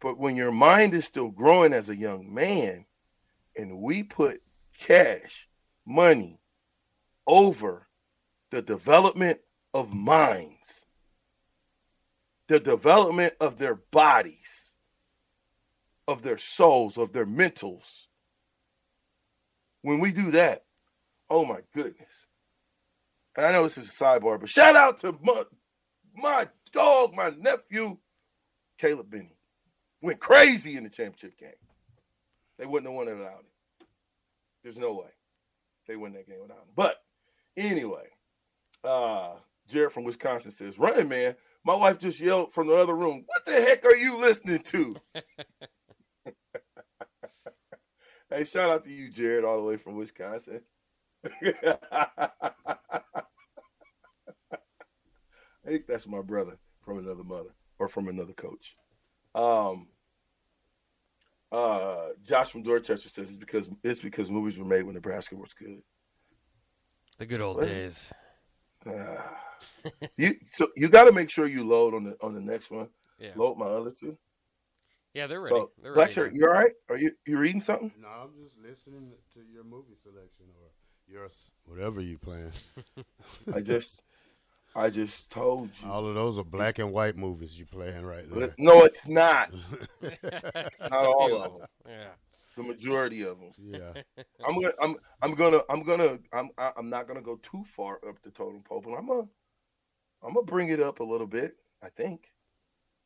But 0.00 0.18
when 0.18 0.36
your 0.36 0.52
mind 0.52 0.92
is 0.92 1.04
still 1.04 1.30
growing 1.30 1.72
as 1.72 1.88
a 1.88 1.96
young 1.96 2.32
man, 2.32 2.84
and 3.56 3.80
we 3.80 4.02
put 4.02 4.42
cash, 4.78 5.48
money 5.86 6.40
over 7.26 7.88
the 8.50 8.60
development 8.60 9.40
of 9.72 9.94
minds, 9.94 10.84
the 12.48 12.60
development 12.60 13.34
of 13.40 13.58
their 13.58 13.74
bodies, 13.74 14.72
of 16.06 16.22
their 16.22 16.38
souls, 16.38 16.98
of 16.98 17.12
their 17.12 17.26
mentals. 17.26 18.06
When 19.82 20.00
we 20.00 20.12
do 20.12 20.30
that, 20.32 20.64
oh 21.30 21.44
my 21.44 21.60
goodness. 21.72 22.26
And 23.36 23.46
I 23.46 23.52
know 23.52 23.64
this 23.64 23.78
is 23.78 23.88
a 23.90 24.04
sidebar, 24.04 24.40
but 24.40 24.48
shout 24.48 24.76
out 24.76 24.98
to 25.00 25.14
my, 25.22 25.42
my 26.14 26.46
dog, 26.72 27.14
my 27.14 27.30
nephew, 27.38 27.98
Caleb 28.78 29.10
Benny. 29.10 29.36
Went 30.02 30.20
crazy 30.20 30.76
in 30.76 30.84
the 30.84 30.90
championship 30.90 31.38
game. 31.38 31.50
They 32.58 32.66
wouldn't 32.66 32.90
have 32.90 32.96
won 32.96 33.08
it 33.08 33.16
without 33.16 33.40
him. 33.40 33.86
There's 34.62 34.78
no 34.78 34.92
way 34.92 35.08
they 35.86 35.96
win 35.96 36.12
that 36.14 36.28
game 36.28 36.40
without 36.40 36.58
him. 36.58 36.68
But 36.74 36.96
anyway, 37.56 38.08
uh, 38.84 39.34
Jared 39.68 39.92
from 39.92 40.04
Wisconsin 40.04 40.50
says, 40.50 40.78
Running 40.78 41.08
man, 41.08 41.36
my 41.64 41.74
wife 41.74 41.98
just 41.98 42.20
yelled 42.20 42.52
from 42.52 42.68
the 42.68 42.76
other 42.76 42.94
room, 42.94 43.24
What 43.26 43.44
the 43.44 43.60
heck 43.60 43.84
are 43.84 43.96
you 43.96 44.18
listening 44.18 44.60
to? 44.60 44.96
Hey, 48.28 48.44
shout 48.44 48.70
out 48.70 48.84
to 48.84 48.90
you, 48.90 49.08
Jared, 49.08 49.44
all 49.44 49.58
the 49.58 49.62
way 49.62 49.76
from 49.76 49.94
Wisconsin. 49.94 50.62
I 55.66 55.70
think 55.70 55.86
that's 55.86 56.06
my 56.06 56.22
brother 56.22 56.58
from 56.82 56.98
another 56.98 57.24
mother 57.24 57.50
or 57.78 57.88
from 57.88 58.08
another 58.08 58.32
coach. 58.32 58.76
Um, 59.34 59.88
uh, 61.50 62.08
Josh 62.24 62.50
from 62.50 62.62
Dorchester 62.62 63.08
says 63.08 63.30
it's 63.30 63.38
because 63.38 63.68
it's 63.82 64.00
because 64.00 64.30
movies 64.30 64.58
were 64.58 64.64
made 64.64 64.82
when 64.84 64.94
Nebraska 64.94 65.36
was 65.36 65.52
good. 65.54 65.82
The 67.18 67.26
good 67.26 67.40
old 67.40 67.56
What? 67.56 67.66
days. 67.66 68.12
Uh, 68.84 69.16
you 70.16 70.34
so 70.52 70.68
you 70.76 70.88
got 70.88 71.04
to 71.04 71.12
make 71.12 71.30
sure 71.30 71.46
you 71.46 71.66
load 71.66 71.94
on 71.94 72.04
the 72.04 72.16
on 72.20 72.34
the 72.34 72.40
next 72.40 72.70
one. 72.70 72.88
Yeah. 73.18 73.30
Load 73.36 73.56
my 73.56 73.66
other 73.66 73.90
two. 73.90 74.16
Yeah, 75.14 75.26
they're 75.26 75.40
ready. 75.40 75.54
So, 75.56 75.70
they're 75.82 75.94
ready. 75.94 76.12
shirt, 76.12 76.34
you 76.34 76.44
all 76.46 76.52
right? 76.52 76.72
Are 76.90 76.98
you 76.98 77.12
you 77.26 77.38
reading 77.38 77.62
something? 77.62 77.90
No, 78.00 78.08
I'm 78.08 78.30
just 78.44 78.56
listening 78.58 79.12
to 79.32 79.40
your 79.50 79.64
movie 79.64 79.96
selection 80.02 80.46
or 80.60 80.70
your 81.08 81.28
whatever 81.64 82.00
you 82.00 82.18
playing. 82.18 82.52
I 83.54 83.60
just 83.60 84.02
I 84.76 84.90
just 84.90 85.30
told 85.30 85.70
you. 85.80 85.88
All 85.90 86.06
of 86.06 86.14
those 86.14 86.38
are 86.38 86.44
black 86.44 86.78
and 86.78 86.92
white 86.92 87.16
movies 87.16 87.58
you're 87.58 87.66
playing 87.66 88.04
right 88.04 88.30
there. 88.30 88.54
No, 88.58 88.82
it's 88.84 89.08
not. 89.08 89.50
It's 90.02 90.22
not 90.80 90.92
all 91.06 91.34
of 91.34 91.42
of 91.42 91.52
them. 91.52 91.58
them. 91.60 91.68
Yeah. 91.88 92.08
The 92.56 92.62
majority 92.62 93.22
of 93.22 93.38
them. 93.40 93.52
Yeah. 93.58 94.02
I'm 94.46 94.54
gonna 94.60 94.72
I'm 94.80 94.96
I'm 95.22 95.34
gonna 95.34 95.60
I'm 95.70 95.82
gonna 95.82 96.18
I'm 96.32 96.50
I- 96.58 96.72
I'm 96.76 96.90
not 96.90 97.08
gonna 97.08 97.22
go 97.22 97.36
too 97.36 97.64
far 97.64 98.00
up 98.08 98.20
the 98.22 98.30
totem 98.30 98.62
pole, 98.62 98.82
but 98.82 98.92
I'm 98.92 99.06
gonna 99.06 99.28
I'm 100.22 100.34
gonna 100.34 100.46
bring 100.46 100.68
it 100.68 100.80
up 100.80 101.00
a 101.00 101.04
little 101.04 101.26
bit. 101.26 101.56
I 101.82 101.88
think 101.88 102.32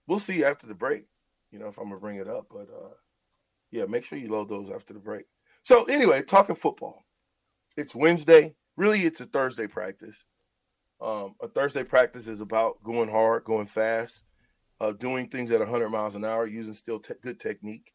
we'll 0.06 0.18
see 0.20 0.44
after 0.44 0.66
the 0.66 0.74
break. 0.74 1.04
You 1.52 1.58
know 1.60 1.66
if 1.68 1.78
I'm 1.78 1.84
gonna 1.88 2.00
bring 2.00 2.16
it 2.18 2.28
up, 2.28 2.46
but 2.50 2.68
uh, 2.68 2.94
yeah, 3.70 3.84
make 3.86 4.04
sure 4.04 4.18
you 4.18 4.28
load 4.30 4.48
those 4.48 4.70
after 4.70 4.92
the 4.92 5.00
break. 5.00 5.26
So 5.64 5.84
anyway, 5.84 6.22
talking 6.22 6.56
football. 6.56 7.04
It's 7.76 7.94
Wednesday. 7.94 8.54
Really, 8.76 9.04
it's 9.04 9.20
a 9.20 9.26
Thursday 9.26 9.66
practice. 9.66 10.24
Um, 11.00 11.34
a 11.40 11.48
Thursday 11.48 11.84
practice 11.84 12.28
is 12.28 12.40
about 12.40 12.82
going 12.84 13.08
hard, 13.08 13.44
going 13.44 13.66
fast, 13.66 14.22
uh, 14.80 14.92
doing 14.92 15.28
things 15.28 15.50
at 15.50 15.60
100 15.60 15.88
miles 15.88 16.14
an 16.14 16.24
hour, 16.24 16.46
using 16.46 16.74
still 16.74 17.00
te- 17.00 17.14
good 17.22 17.40
technique, 17.40 17.92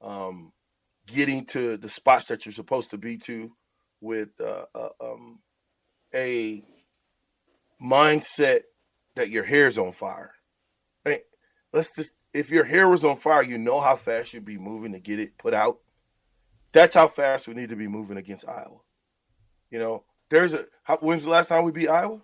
um, 0.00 0.52
getting 1.06 1.44
to 1.46 1.76
the 1.76 1.88
spots 1.88 2.26
that 2.26 2.44
you're 2.44 2.52
supposed 2.52 2.90
to 2.90 2.98
be 2.98 3.18
to 3.18 3.52
with 4.00 4.30
uh, 4.40 4.64
uh, 4.74 4.88
um, 5.00 5.38
a 6.14 6.62
mindset 7.82 8.60
that 9.14 9.30
your 9.30 9.44
hair's 9.44 9.78
on 9.78 9.92
fire. 9.92 10.34
Right? 11.04 11.22
Let's 11.72 11.94
just 11.96 12.14
if 12.32 12.50
your 12.50 12.64
hair 12.64 12.88
was 12.88 13.04
on 13.04 13.16
fire, 13.16 13.42
you 13.42 13.58
know 13.58 13.80
how 13.80 13.96
fast 13.96 14.34
you'd 14.34 14.44
be 14.44 14.58
moving 14.58 14.92
to 14.92 15.00
get 15.00 15.20
it 15.20 15.38
put 15.38 15.54
out. 15.54 15.78
That's 16.72 16.96
how 16.96 17.06
fast 17.06 17.46
we 17.46 17.54
need 17.54 17.68
to 17.68 17.76
be 17.76 17.86
moving 17.86 18.16
against 18.16 18.48
Iowa. 18.48 18.80
You 19.70 19.78
know, 19.78 20.04
there's 20.34 20.54
a 20.54 20.66
how, 20.82 20.98
when's 20.98 21.24
the 21.24 21.30
last 21.30 21.48
time 21.48 21.64
we 21.64 21.72
beat 21.72 21.88
Iowa? 21.88 22.20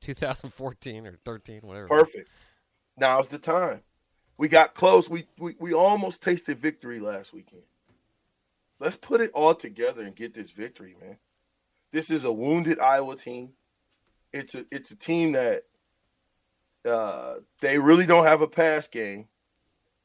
2014 0.00 1.06
or 1.06 1.18
13, 1.24 1.60
whatever. 1.62 1.88
Perfect. 1.88 2.28
Now's 2.96 3.28
the 3.28 3.38
time. 3.38 3.82
We 4.36 4.48
got 4.48 4.74
close. 4.74 5.08
We, 5.08 5.26
we 5.38 5.54
we 5.58 5.72
almost 5.72 6.22
tasted 6.22 6.58
victory 6.58 7.00
last 7.00 7.32
weekend. 7.32 7.62
Let's 8.80 8.96
put 8.96 9.20
it 9.20 9.30
all 9.34 9.54
together 9.54 10.02
and 10.02 10.14
get 10.14 10.34
this 10.34 10.50
victory, 10.50 10.96
man. 11.00 11.18
This 11.90 12.10
is 12.10 12.24
a 12.24 12.32
wounded 12.32 12.78
Iowa 12.78 13.16
team. 13.16 13.50
It's 14.32 14.54
a 14.54 14.64
it's 14.70 14.90
a 14.90 14.96
team 14.96 15.32
that 15.32 15.64
uh, 16.84 17.36
they 17.60 17.78
really 17.78 18.06
don't 18.06 18.24
have 18.24 18.40
a 18.40 18.48
pass 18.48 18.86
game. 18.86 19.28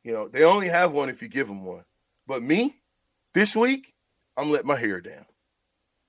You 0.03 0.13
know, 0.13 0.27
they 0.27 0.43
only 0.43 0.69
have 0.69 0.91
one 0.91 1.09
if 1.09 1.21
you 1.21 1.27
give 1.27 1.47
them 1.47 1.63
one. 1.63 1.85
But 2.25 2.41
me, 2.41 2.81
this 3.33 3.55
week, 3.55 3.93
I'm 4.35 4.51
letting 4.51 4.67
my 4.67 4.77
hair 4.77 5.01
down. 5.01 5.25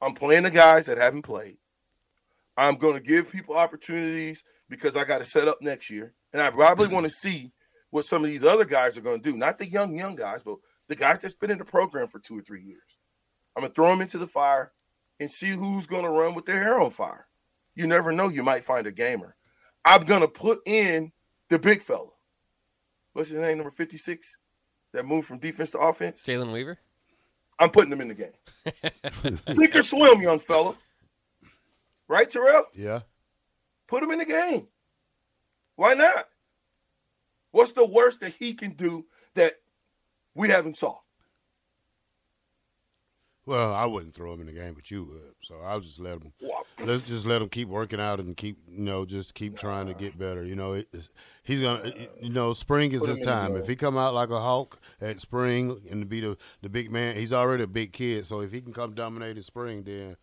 I'm 0.04 0.14
playing 0.14 0.42
the 0.42 0.50
guys 0.50 0.86
that 0.86 0.98
haven't 0.98 1.22
played. 1.22 1.56
I'm 2.56 2.76
going 2.76 2.94
to 2.94 3.00
give 3.00 3.30
people 3.30 3.56
opportunities 3.56 4.44
because 4.68 4.96
I 4.96 5.04
got 5.04 5.18
to 5.18 5.24
set 5.24 5.48
up 5.48 5.58
next 5.62 5.88
year, 5.88 6.12
and 6.32 6.42
I 6.42 6.50
probably 6.50 6.88
want 6.88 7.04
to 7.10 7.10
see 7.10 7.52
what 7.90 8.04
some 8.04 8.22
of 8.22 8.30
these 8.30 8.44
other 8.44 8.66
guys 8.66 8.98
are 8.98 9.02
going 9.02 9.22
to 9.22 9.30
do. 9.30 9.36
Not 9.36 9.56
the 9.56 9.66
young 9.66 9.96
young 9.96 10.14
guys, 10.14 10.40
but 10.44 10.56
the 10.88 10.96
guys 10.96 11.22
that's 11.22 11.34
been 11.34 11.50
in 11.50 11.58
the 11.58 11.64
program 11.64 12.08
for 12.08 12.18
two 12.18 12.38
or 12.38 12.42
three 12.42 12.62
years. 12.62 12.82
I'm 13.56 13.62
gonna 13.62 13.72
throw 13.72 13.88
them 13.88 14.00
into 14.00 14.18
the 14.18 14.26
fire 14.26 14.72
and 15.20 15.30
see 15.30 15.50
who's 15.50 15.86
going 15.86 16.02
to 16.02 16.10
run 16.10 16.34
with 16.34 16.44
their 16.44 16.60
hair 16.60 16.80
on 16.80 16.90
fire. 16.90 17.26
You 17.74 17.86
never 17.86 18.12
know; 18.12 18.28
you 18.28 18.42
might 18.42 18.64
find 18.64 18.86
a 18.86 18.92
gamer. 18.92 19.36
I'm 19.84 20.04
gonna 20.04 20.28
put 20.28 20.60
in 20.66 21.12
the 21.48 21.58
big 21.58 21.82
fella. 21.82 22.10
What's 23.12 23.30
his 23.30 23.40
name? 23.40 23.58
Number 23.58 23.70
56 23.70 24.36
that 24.92 25.06
moved 25.06 25.28
from 25.28 25.38
defense 25.38 25.70
to 25.70 25.78
offense. 25.78 26.22
Jalen 26.26 26.52
Weaver. 26.52 26.78
I'm 27.58 27.70
putting 27.70 27.92
him 27.92 28.00
in 28.00 28.08
the 28.08 28.14
game. 28.14 29.38
Sink 29.50 29.76
or 29.76 29.82
swim, 29.82 30.20
young 30.20 30.40
fella. 30.40 30.76
Right, 32.08 32.28
Terrell? 32.28 32.66
Yeah. 32.74 33.00
Put 33.86 34.02
him 34.02 34.10
in 34.10 34.18
the 34.18 34.24
game. 34.24 34.68
Why 35.76 35.94
not? 35.94 36.28
What's 37.52 37.72
the 37.72 37.84
worst 37.86 38.20
that 38.20 38.34
he 38.34 38.54
can 38.54 38.72
do 38.72 39.06
that 39.34 39.54
we 40.34 40.48
haven't 40.48 40.76
saw? 40.76 40.98
Well, 43.46 43.74
I 43.74 43.84
wouldn't 43.84 44.14
throw 44.14 44.32
him 44.32 44.40
in 44.40 44.46
the 44.46 44.52
game, 44.52 44.72
but 44.72 44.90
you 44.90 45.04
would. 45.04 45.34
So 45.42 45.56
I'll 45.62 45.80
just 45.80 46.00
let 46.00 46.14
him. 46.14 46.32
Let's 46.84 47.06
just 47.06 47.26
let 47.26 47.42
him 47.42 47.50
keep 47.50 47.68
working 47.68 48.00
out 48.00 48.18
and 48.18 48.36
keep, 48.36 48.58
you 48.68 48.82
know, 48.82 49.04
just 49.04 49.34
keep 49.34 49.58
trying 49.58 49.86
to 49.86 49.94
get 49.94 50.18
better. 50.18 50.42
You 50.44 50.56
know, 50.56 50.82
he's 51.42 51.60
gonna, 51.60 51.92
you 52.20 52.30
know, 52.30 52.54
spring 52.54 52.92
is 52.92 53.02
his 53.02 53.10
him 53.10 53.16
in 53.16 53.20
the 53.20 53.24
time. 53.24 53.56
If 53.56 53.68
he 53.68 53.76
come 53.76 53.98
out 53.98 54.14
like 54.14 54.30
a 54.30 54.40
hawk 54.40 54.78
at 55.00 55.20
spring 55.20 55.82
and 55.90 56.08
be 56.08 56.20
the 56.20 56.38
the 56.62 56.70
big 56.70 56.90
man, 56.90 57.16
he's 57.16 57.32
already 57.32 57.64
a 57.64 57.68
big 57.68 57.92
kid. 57.92 58.26
So 58.26 58.40
if 58.40 58.50
he 58.50 58.62
can 58.62 58.72
come 58.72 58.94
dominate 58.94 59.36
in 59.36 59.42
spring, 59.42 59.82
then 59.82 60.16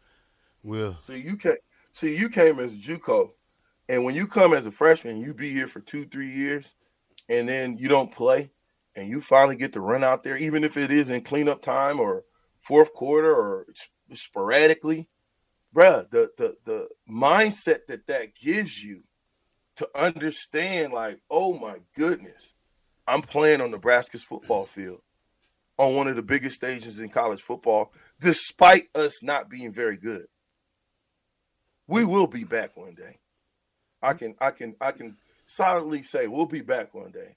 we'll. 0.64 0.98
See, 0.98 1.18
you 1.18 1.38
came. 1.38 1.58
See, 1.94 2.18
you 2.18 2.28
came 2.30 2.60
as 2.60 2.74
a 2.74 2.78
JUCO, 2.78 3.32
and 3.90 4.04
when 4.04 4.16
you 4.16 4.26
come 4.26 4.54
as 4.54 4.66
a 4.66 4.72
freshman, 4.72 5.22
you 5.22 5.34
be 5.34 5.52
here 5.52 5.68
for 5.68 5.82
two, 5.82 6.06
three 6.06 6.32
years, 6.32 6.74
and 7.30 7.48
then 7.48 7.78
you 7.78 7.88
don't 7.88 8.12
play, 8.12 8.50
and 8.96 9.10
you 9.10 9.22
finally 9.22 9.58
get 9.58 9.74
to 9.74 9.82
run 9.82 10.04
out 10.04 10.24
there, 10.24 10.38
even 10.38 10.64
if 10.64 10.78
it 10.78 10.92
is 10.92 11.10
in 11.10 11.22
cleanup 11.22 11.62
time 11.62 12.00
or 12.00 12.24
fourth 12.62 12.94
quarter 12.94 13.34
or 13.34 13.68
sporadically, 14.14 15.10
bruh. 15.76 16.10
The 16.10 16.32
the 16.38 16.56
the 16.64 16.90
mindset 17.10 17.88
that 17.88 18.08
that 18.08 18.36
gives 18.36 18.82
you 18.82 19.04
to 19.76 19.90
understand, 19.96 20.94
like, 20.94 21.20
oh 21.30 21.54
my 21.58 21.78
goodness, 21.96 22.54
I'm 23.08 23.22
playing 23.22 23.62
on 23.62 23.72
Nebraska's 23.72 24.24
football 24.24 24.66
field 24.66 25.02
on 25.78 25.96
one 25.96 26.08
of 26.08 26.16
the 26.16 26.22
biggest 26.22 26.56
stages 26.56 27.00
in 27.00 27.10
college 27.10 27.42
football, 27.42 27.92
despite 28.20 28.90
us 28.96 29.24
not 29.24 29.50
being 29.50 29.74
very 29.74 29.98
good 29.98 30.28
we 31.92 32.02
mm. 32.04 32.08
will 32.08 32.28
be 32.28 32.46
back 32.46 32.76
one 32.76 32.96
day. 32.96 33.20
I 34.02 34.14
can 34.14 34.36
I 34.40 34.52
can 34.52 34.76
I 34.82 34.92
can 34.94 35.18
solidly 35.46 36.02
say 36.02 36.28
we'll 36.28 36.46
be 36.46 36.62
back 36.62 36.94
one 36.96 37.12
day. 37.12 37.36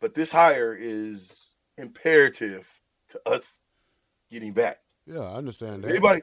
But 0.00 0.14
this 0.14 0.30
hire 0.30 0.74
is 0.74 1.50
imperative 1.78 2.68
to 3.10 3.20
us 3.28 3.58
getting 4.32 4.52
back. 4.52 4.78
Yeah, 5.06 5.20
I 5.20 5.34
understand 5.34 5.84
that. 5.84 5.90
Anybody 5.90 6.20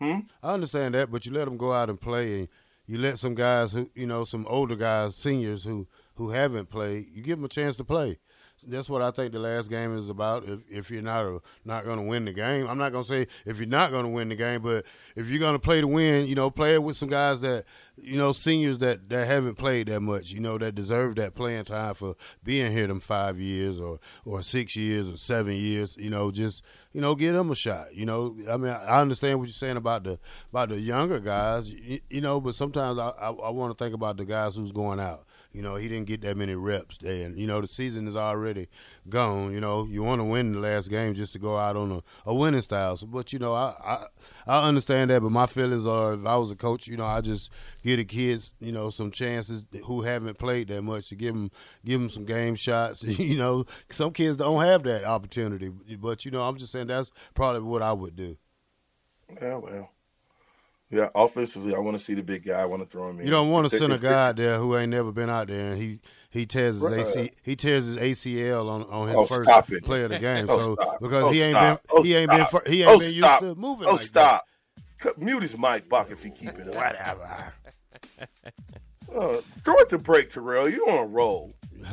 Hmm? 0.00 0.20
I 0.42 0.54
understand 0.54 0.96
that, 0.96 1.12
but 1.12 1.24
you 1.26 1.32
let 1.32 1.44
them 1.44 1.56
go 1.56 1.72
out 1.72 1.88
and 1.88 2.00
play, 2.00 2.40
and 2.40 2.48
you 2.86 2.98
let 2.98 3.20
some 3.20 3.36
guys 3.36 3.72
who, 3.72 3.88
you 3.94 4.06
know, 4.06 4.24
some 4.24 4.44
older 4.48 4.74
guys, 4.74 5.14
seniors 5.14 5.62
who 5.62 5.86
who 6.16 6.30
haven't 6.30 6.70
played, 6.70 7.06
you 7.12 7.22
give 7.22 7.38
them 7.38 7.44
a 7.44 7.48
chance 7.48 7.76
to 7.76 7.84
play. 7.84 8.18
That's 8.66 8.88
what 8.88 9.02
I 9.02 9.10
think 9.10 9.32
the 9.32 9.38
last 9.38 9.68
game 9.68 9.96
is 9.96 10.08
about. 10.08 10.44
If 10.48 10.60
if 10.70 10.90
you're 10.90 11.02
not 11.02 11.24
a, 11.24 11.40
not 11.64 11.84
going 11.84 11.98
to 11.98 12.04
win 12.04 12.24
the 12.24 12.32
game, 12.32 12.66
I'm 12.68 12.78
not 12.78 12.92
going 12.92 13.04
to 13.04 13.08
say 13.08 13.26
if 13.44 13.58
you're 13.58 13.66
not 13.66 13.90
going 13.90 14.04
to 14.04 14.10
win 14.10 14.28
the 14.28 14.36
game, 14.36 14.62
but 14.62 14.86
if 15.16 15.28
you're 15.28 15.40
going 15.40 15.54
to 15.54 15.58
play 15.58 15.80
to 15.80 15.86
win, 15.86 16.26
you 16.26 16.34
know, 16.34 16.50
play 16.50 16.74
it 16.74 16.82
with 16.82 16.96
some 16.96 17.08
guys 17.08 17.40
that, 17.40 17.64
you 17.96 18.16
know, 18.16 18.32
seniors 18.32 18.78
that 18.78 19.08
that 19.08 19.26
haven't 19.26 19.56
played 19.56 19.88
that 19.88 20.00
much, 20.00 20.32
you 20.32 20.40
know, 20.40 20.58
that 20.58 20.74
deserve 20.74 21.16
that 21.16 21.34
playing 21.34 21.64
time 21.64 21.94
for 21.94 22.14
being 22.44 22.72
here 22.72 22.86
them 22.86 23.00
five 23.00 23.38
years 23.38 23.78
or 23.78 23.98
or 24.24 24.42
six 24.42 24.76
years 24.76 25.08
or 25.08 25.16
seven 25.16 25.54
years. 25.54 25.96
You 25.96 26.10
know, 26.10 26.30
just 26.30 26.62
you 26.92 27.00
know, 27.00 27.14
give 27.14 27.34
them 27.34 27.50
a 27.50 27.54
shot. 27.54 27.94
You 27.94 28.06
know, 28.06 28.36
I 28.48 28.56
mean, 28.56 28.72
I 28.72 29.00
understand 29.00 29.38
what 29.38 29.48
you're 29.48 29.54
saying 29.54 29.76
about 29.76 30.04
the 30.04 30.18
about 30.50 30.68
the 30.68 30.80
younger 30.80 31.20
guys, 31.20 31.72
you, 31.72 32.00
you 32.10 32.20
know, 32.20 32.40
but 32.40 32.54
sometimes 32.54 32.98
I 32.98 33.08
I, 33.08 33.30
I 33.30 33.50
want 33.50 33.76
to 33.76 33.84
think 33.84 33.94
about 33.94 34.16
the 34.16 34.24
guys 34.24 34.56
who's 34.56 34.72
going 34.72 35.00
out. 35.00 35.26
You 35.52 35.62
know, 35.62 35.76
he 35.76 35.88
didn't 35.88 36.06
get 36.06 36.22
that 36.22 36.36
many 36.36 36.54
reps. 36.54 36.98
And, 36.98 37.38
you 37.38 37.46
know, 37.46 37.60
the 37.60 37.68
season 37.68 38.08
is 38.08 38.16
already 38.16 38.68
gone. 39.08 39.52
You 39.52 39.60
know, 39.60 39.84
you 39.84 40.02
want 40.02 40.20
to 40.20 40.24
win 40.24 40.52
the 40.52 40.58
last 40.60 40.88
game 40.88 41.14
just 41.14 41.32
to 41.34 41.38
go 41.38 41.58
out 41.58 41.76
on 41.76 41.92
a, 41.92 42.02
a 42.26 42.34
winning 42.34 42.62
style. 42.62 42.96
So, 42.96 43.06
but, 43.06 43.32
you 43.32 43.38
know, 43.38 43.54
I, 43.54 43.74
I 43.84 44.06
I 44.46 44.68
understand 44.68 45.10
that. 45.10 45.22
But 45.22 45.30
my 45.30 45.46
feelings 45.46 45.86
are 45.86 46.14
if 46.14 46.26
I 46.26 46.36
was 46.36 46.50
a 46.50 46.56
coach, 46.56 46.86
you 46.86 46.96
know, 46.96 47.06
I 47.06 47.20
just 47.20 47.50
give 47.82 47.98
the 47.98 48.04
kids, 48.04 48.54
you 48.60 48.72
know, 48.72 48.90
some 48.90 49.10
chances 49.10 49.64
who 49.84 50.02
haven't 50.02 50.38
played 50.38 50.68
that 50.68 50.82
much 50.82 51.08
to 51.08 51.14
give 51.14 51.34
them, 51.34 51.50
give 51.84 52.00
them 52.00 52.10
some 52.10 52.24
game 52.24 52.54
shots. 52.54 53.02
you 53.18 53.36
know, 53.36 53.66
some 53.90 54.12
kids 54.12 54.36
don't 54.36 54.62
have 54.62 54.82
that 54.84 55.04
opportunity. 55.04 55.68
But, 55.68 56.24
you 56.24 56.30
know, 56.30 56.42
I'm 56.42 56.56
just 56.56 56.72
saying 56.72 56.88
that's 56.88 57.10
probably 57.34 57.62
what 57.62 57.82
I 57.82 57.92
would 57.92 58.16
do. 58.16 58.36
Yeah, 59.40 59.56
well. 59.56 59.90
Yeah, 60.92 61.08
offensively, 61.14 61.74
I 61.74 61.78
want 61.78 61.96
to 61.98 62.04
see 62.04 62.12
the 62.12 62.22
big 62.22 62.44
guy. 62.44 62.60
I 62.60 62.66
want 62.66 62.82
to 62.82 62.88
throw 62.88 63.08
him 63.08 63.18
in. 63.18 63.24
You 63.24 63.30
don't 63.30 63.48
want 63.50 63.68
to 63.70 63.74
send 63.74 63.94
a 63.94 63.98
guy 63.98 64.28
out 64.28 64.36
there 64.36 64.58
who 64.58 64.76
ain't 64.76 64.90
never 64.90 65.10
been 65.10 65.30
out 65.30 65.48
there, 65.48 65.72
and 65.72 65.80
he 65.80 66.00
he 66.28 66.44
tears 66.44 66.76
his 66.76 66.84
Bruh. 66.84 67.00
AC 67.00 67.30
he 67.42 67.56
tears 67.56 67.86
his 67.86 67.96
ACL 67.96 68.68
on, 68.70 68.82
on 68.84 69.08
his 69.08 69.16
Oh, 69.16 69.24
first 69.24 69.48
play 69.84 70.02
of 70.02 70.10
the 70.10 70.18
game. 70.18 70.46
Oh, 70.50 70.58
so 70.58 70.74
stop. 70.74 71.00
because 71.00 71.24
Oh, 71.24 71.30
he 71.30 71.40
ain't 71.40 71.52
stop. 71.52 71.82
been 71.82 71.96
Oh, 71.98 72.02
he 72.02 72.14
ain't 72.14 72.30
been 72.30 72.46
he 72.66 72.82
ain't 72.82 72.90
oh, 72.90 72.98
been 72.98 73.10
stop. 73.10 73.42
used 73.42 73.54
to 73.54 73.60
moving. 73.60 73.88
Oh, 73.88 73.92
like 73.92 74.00
stop. 74.02 74.44
Cut- 74.98 75.18
Mute 75.18 75.42
his 75.42 75.56
mic, 75.56 75.88
Buck, 75.88 76.10
if 76.10 76.22
he 76.22 76.30
keep 76.30 76.50
it 76.58 76.68
up. 76.68 76.74
Whatever. 76.74 77.54
Uh, 79.14 79.40
throw 79.64 79.74
it 79.76 79.88
to 79.88 79.98
break, 79.98 80.30
Terrell. 80.30 80.68
You 80.68 80.86
on 80.88 80.98
a 80.98 81.06
roll. 81.06 81.54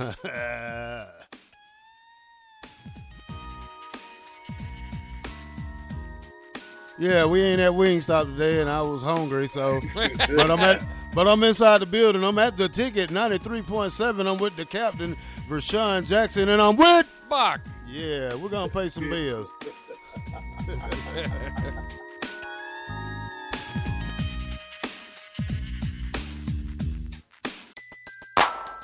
Yeah, 7.00 7.26
we 7.26 7.42
ain't 7.42 7.62
at 7.62 7.72
Wingstop 7.72 8.26
today, 8.26 8.60
and 8.60 8.70
I 8.70 8.82
was 8.82 9.02
hungry, 9.02 9.48
so. 9.48 9.80
but 9.96 10.52
I'm 10.52 10.60
at, 10.60 10.84
but 11.14 11.30
I'm 11.30 11.42
inside 11.44 11.78
the 11.78 11.86
building. 11.86 12.26
I'm 12.26 12.38
at 12.38 12.58
the 12.58 12.68
ticket, 12.68 13.10
ninety 13.10 13.38
three 13.38 13.62
point 13.62 13.94
seven. 13.94 14.28
I'm 14.28 14.38
with 14.38 14.58
the 14.58 14.66
captain, 14.66 15.16
Rashawn 15.48 16.06
Jackson, 16.06 16.50
and 16.50 16.62
I'm 16.62 16.76
with 16.76 17.08
Bach. 17.30 17.62
Yeah, 17.88 18.36
we're 18.36 18.50
gonna 18.50 18.70
pay 18.70 18.90
some 18.90 19.10
bills. 19.10 19.50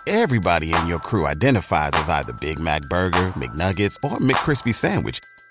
Everybody 0.07 0.71
in 0.71 0.87
your 0.87 0.99
crew 0.99 1.25
identifies 1.25 1.91
as 1.95 2.09
either 2.09 2.31
Big 2.39 2.59
Mac 2.59 2.83
Burger, 2.83 3.27
McNuggets, 3.29 3.97
or 4.03 4.17
McCrispy 4.19 4.73
Sandwich. 4.73 5.19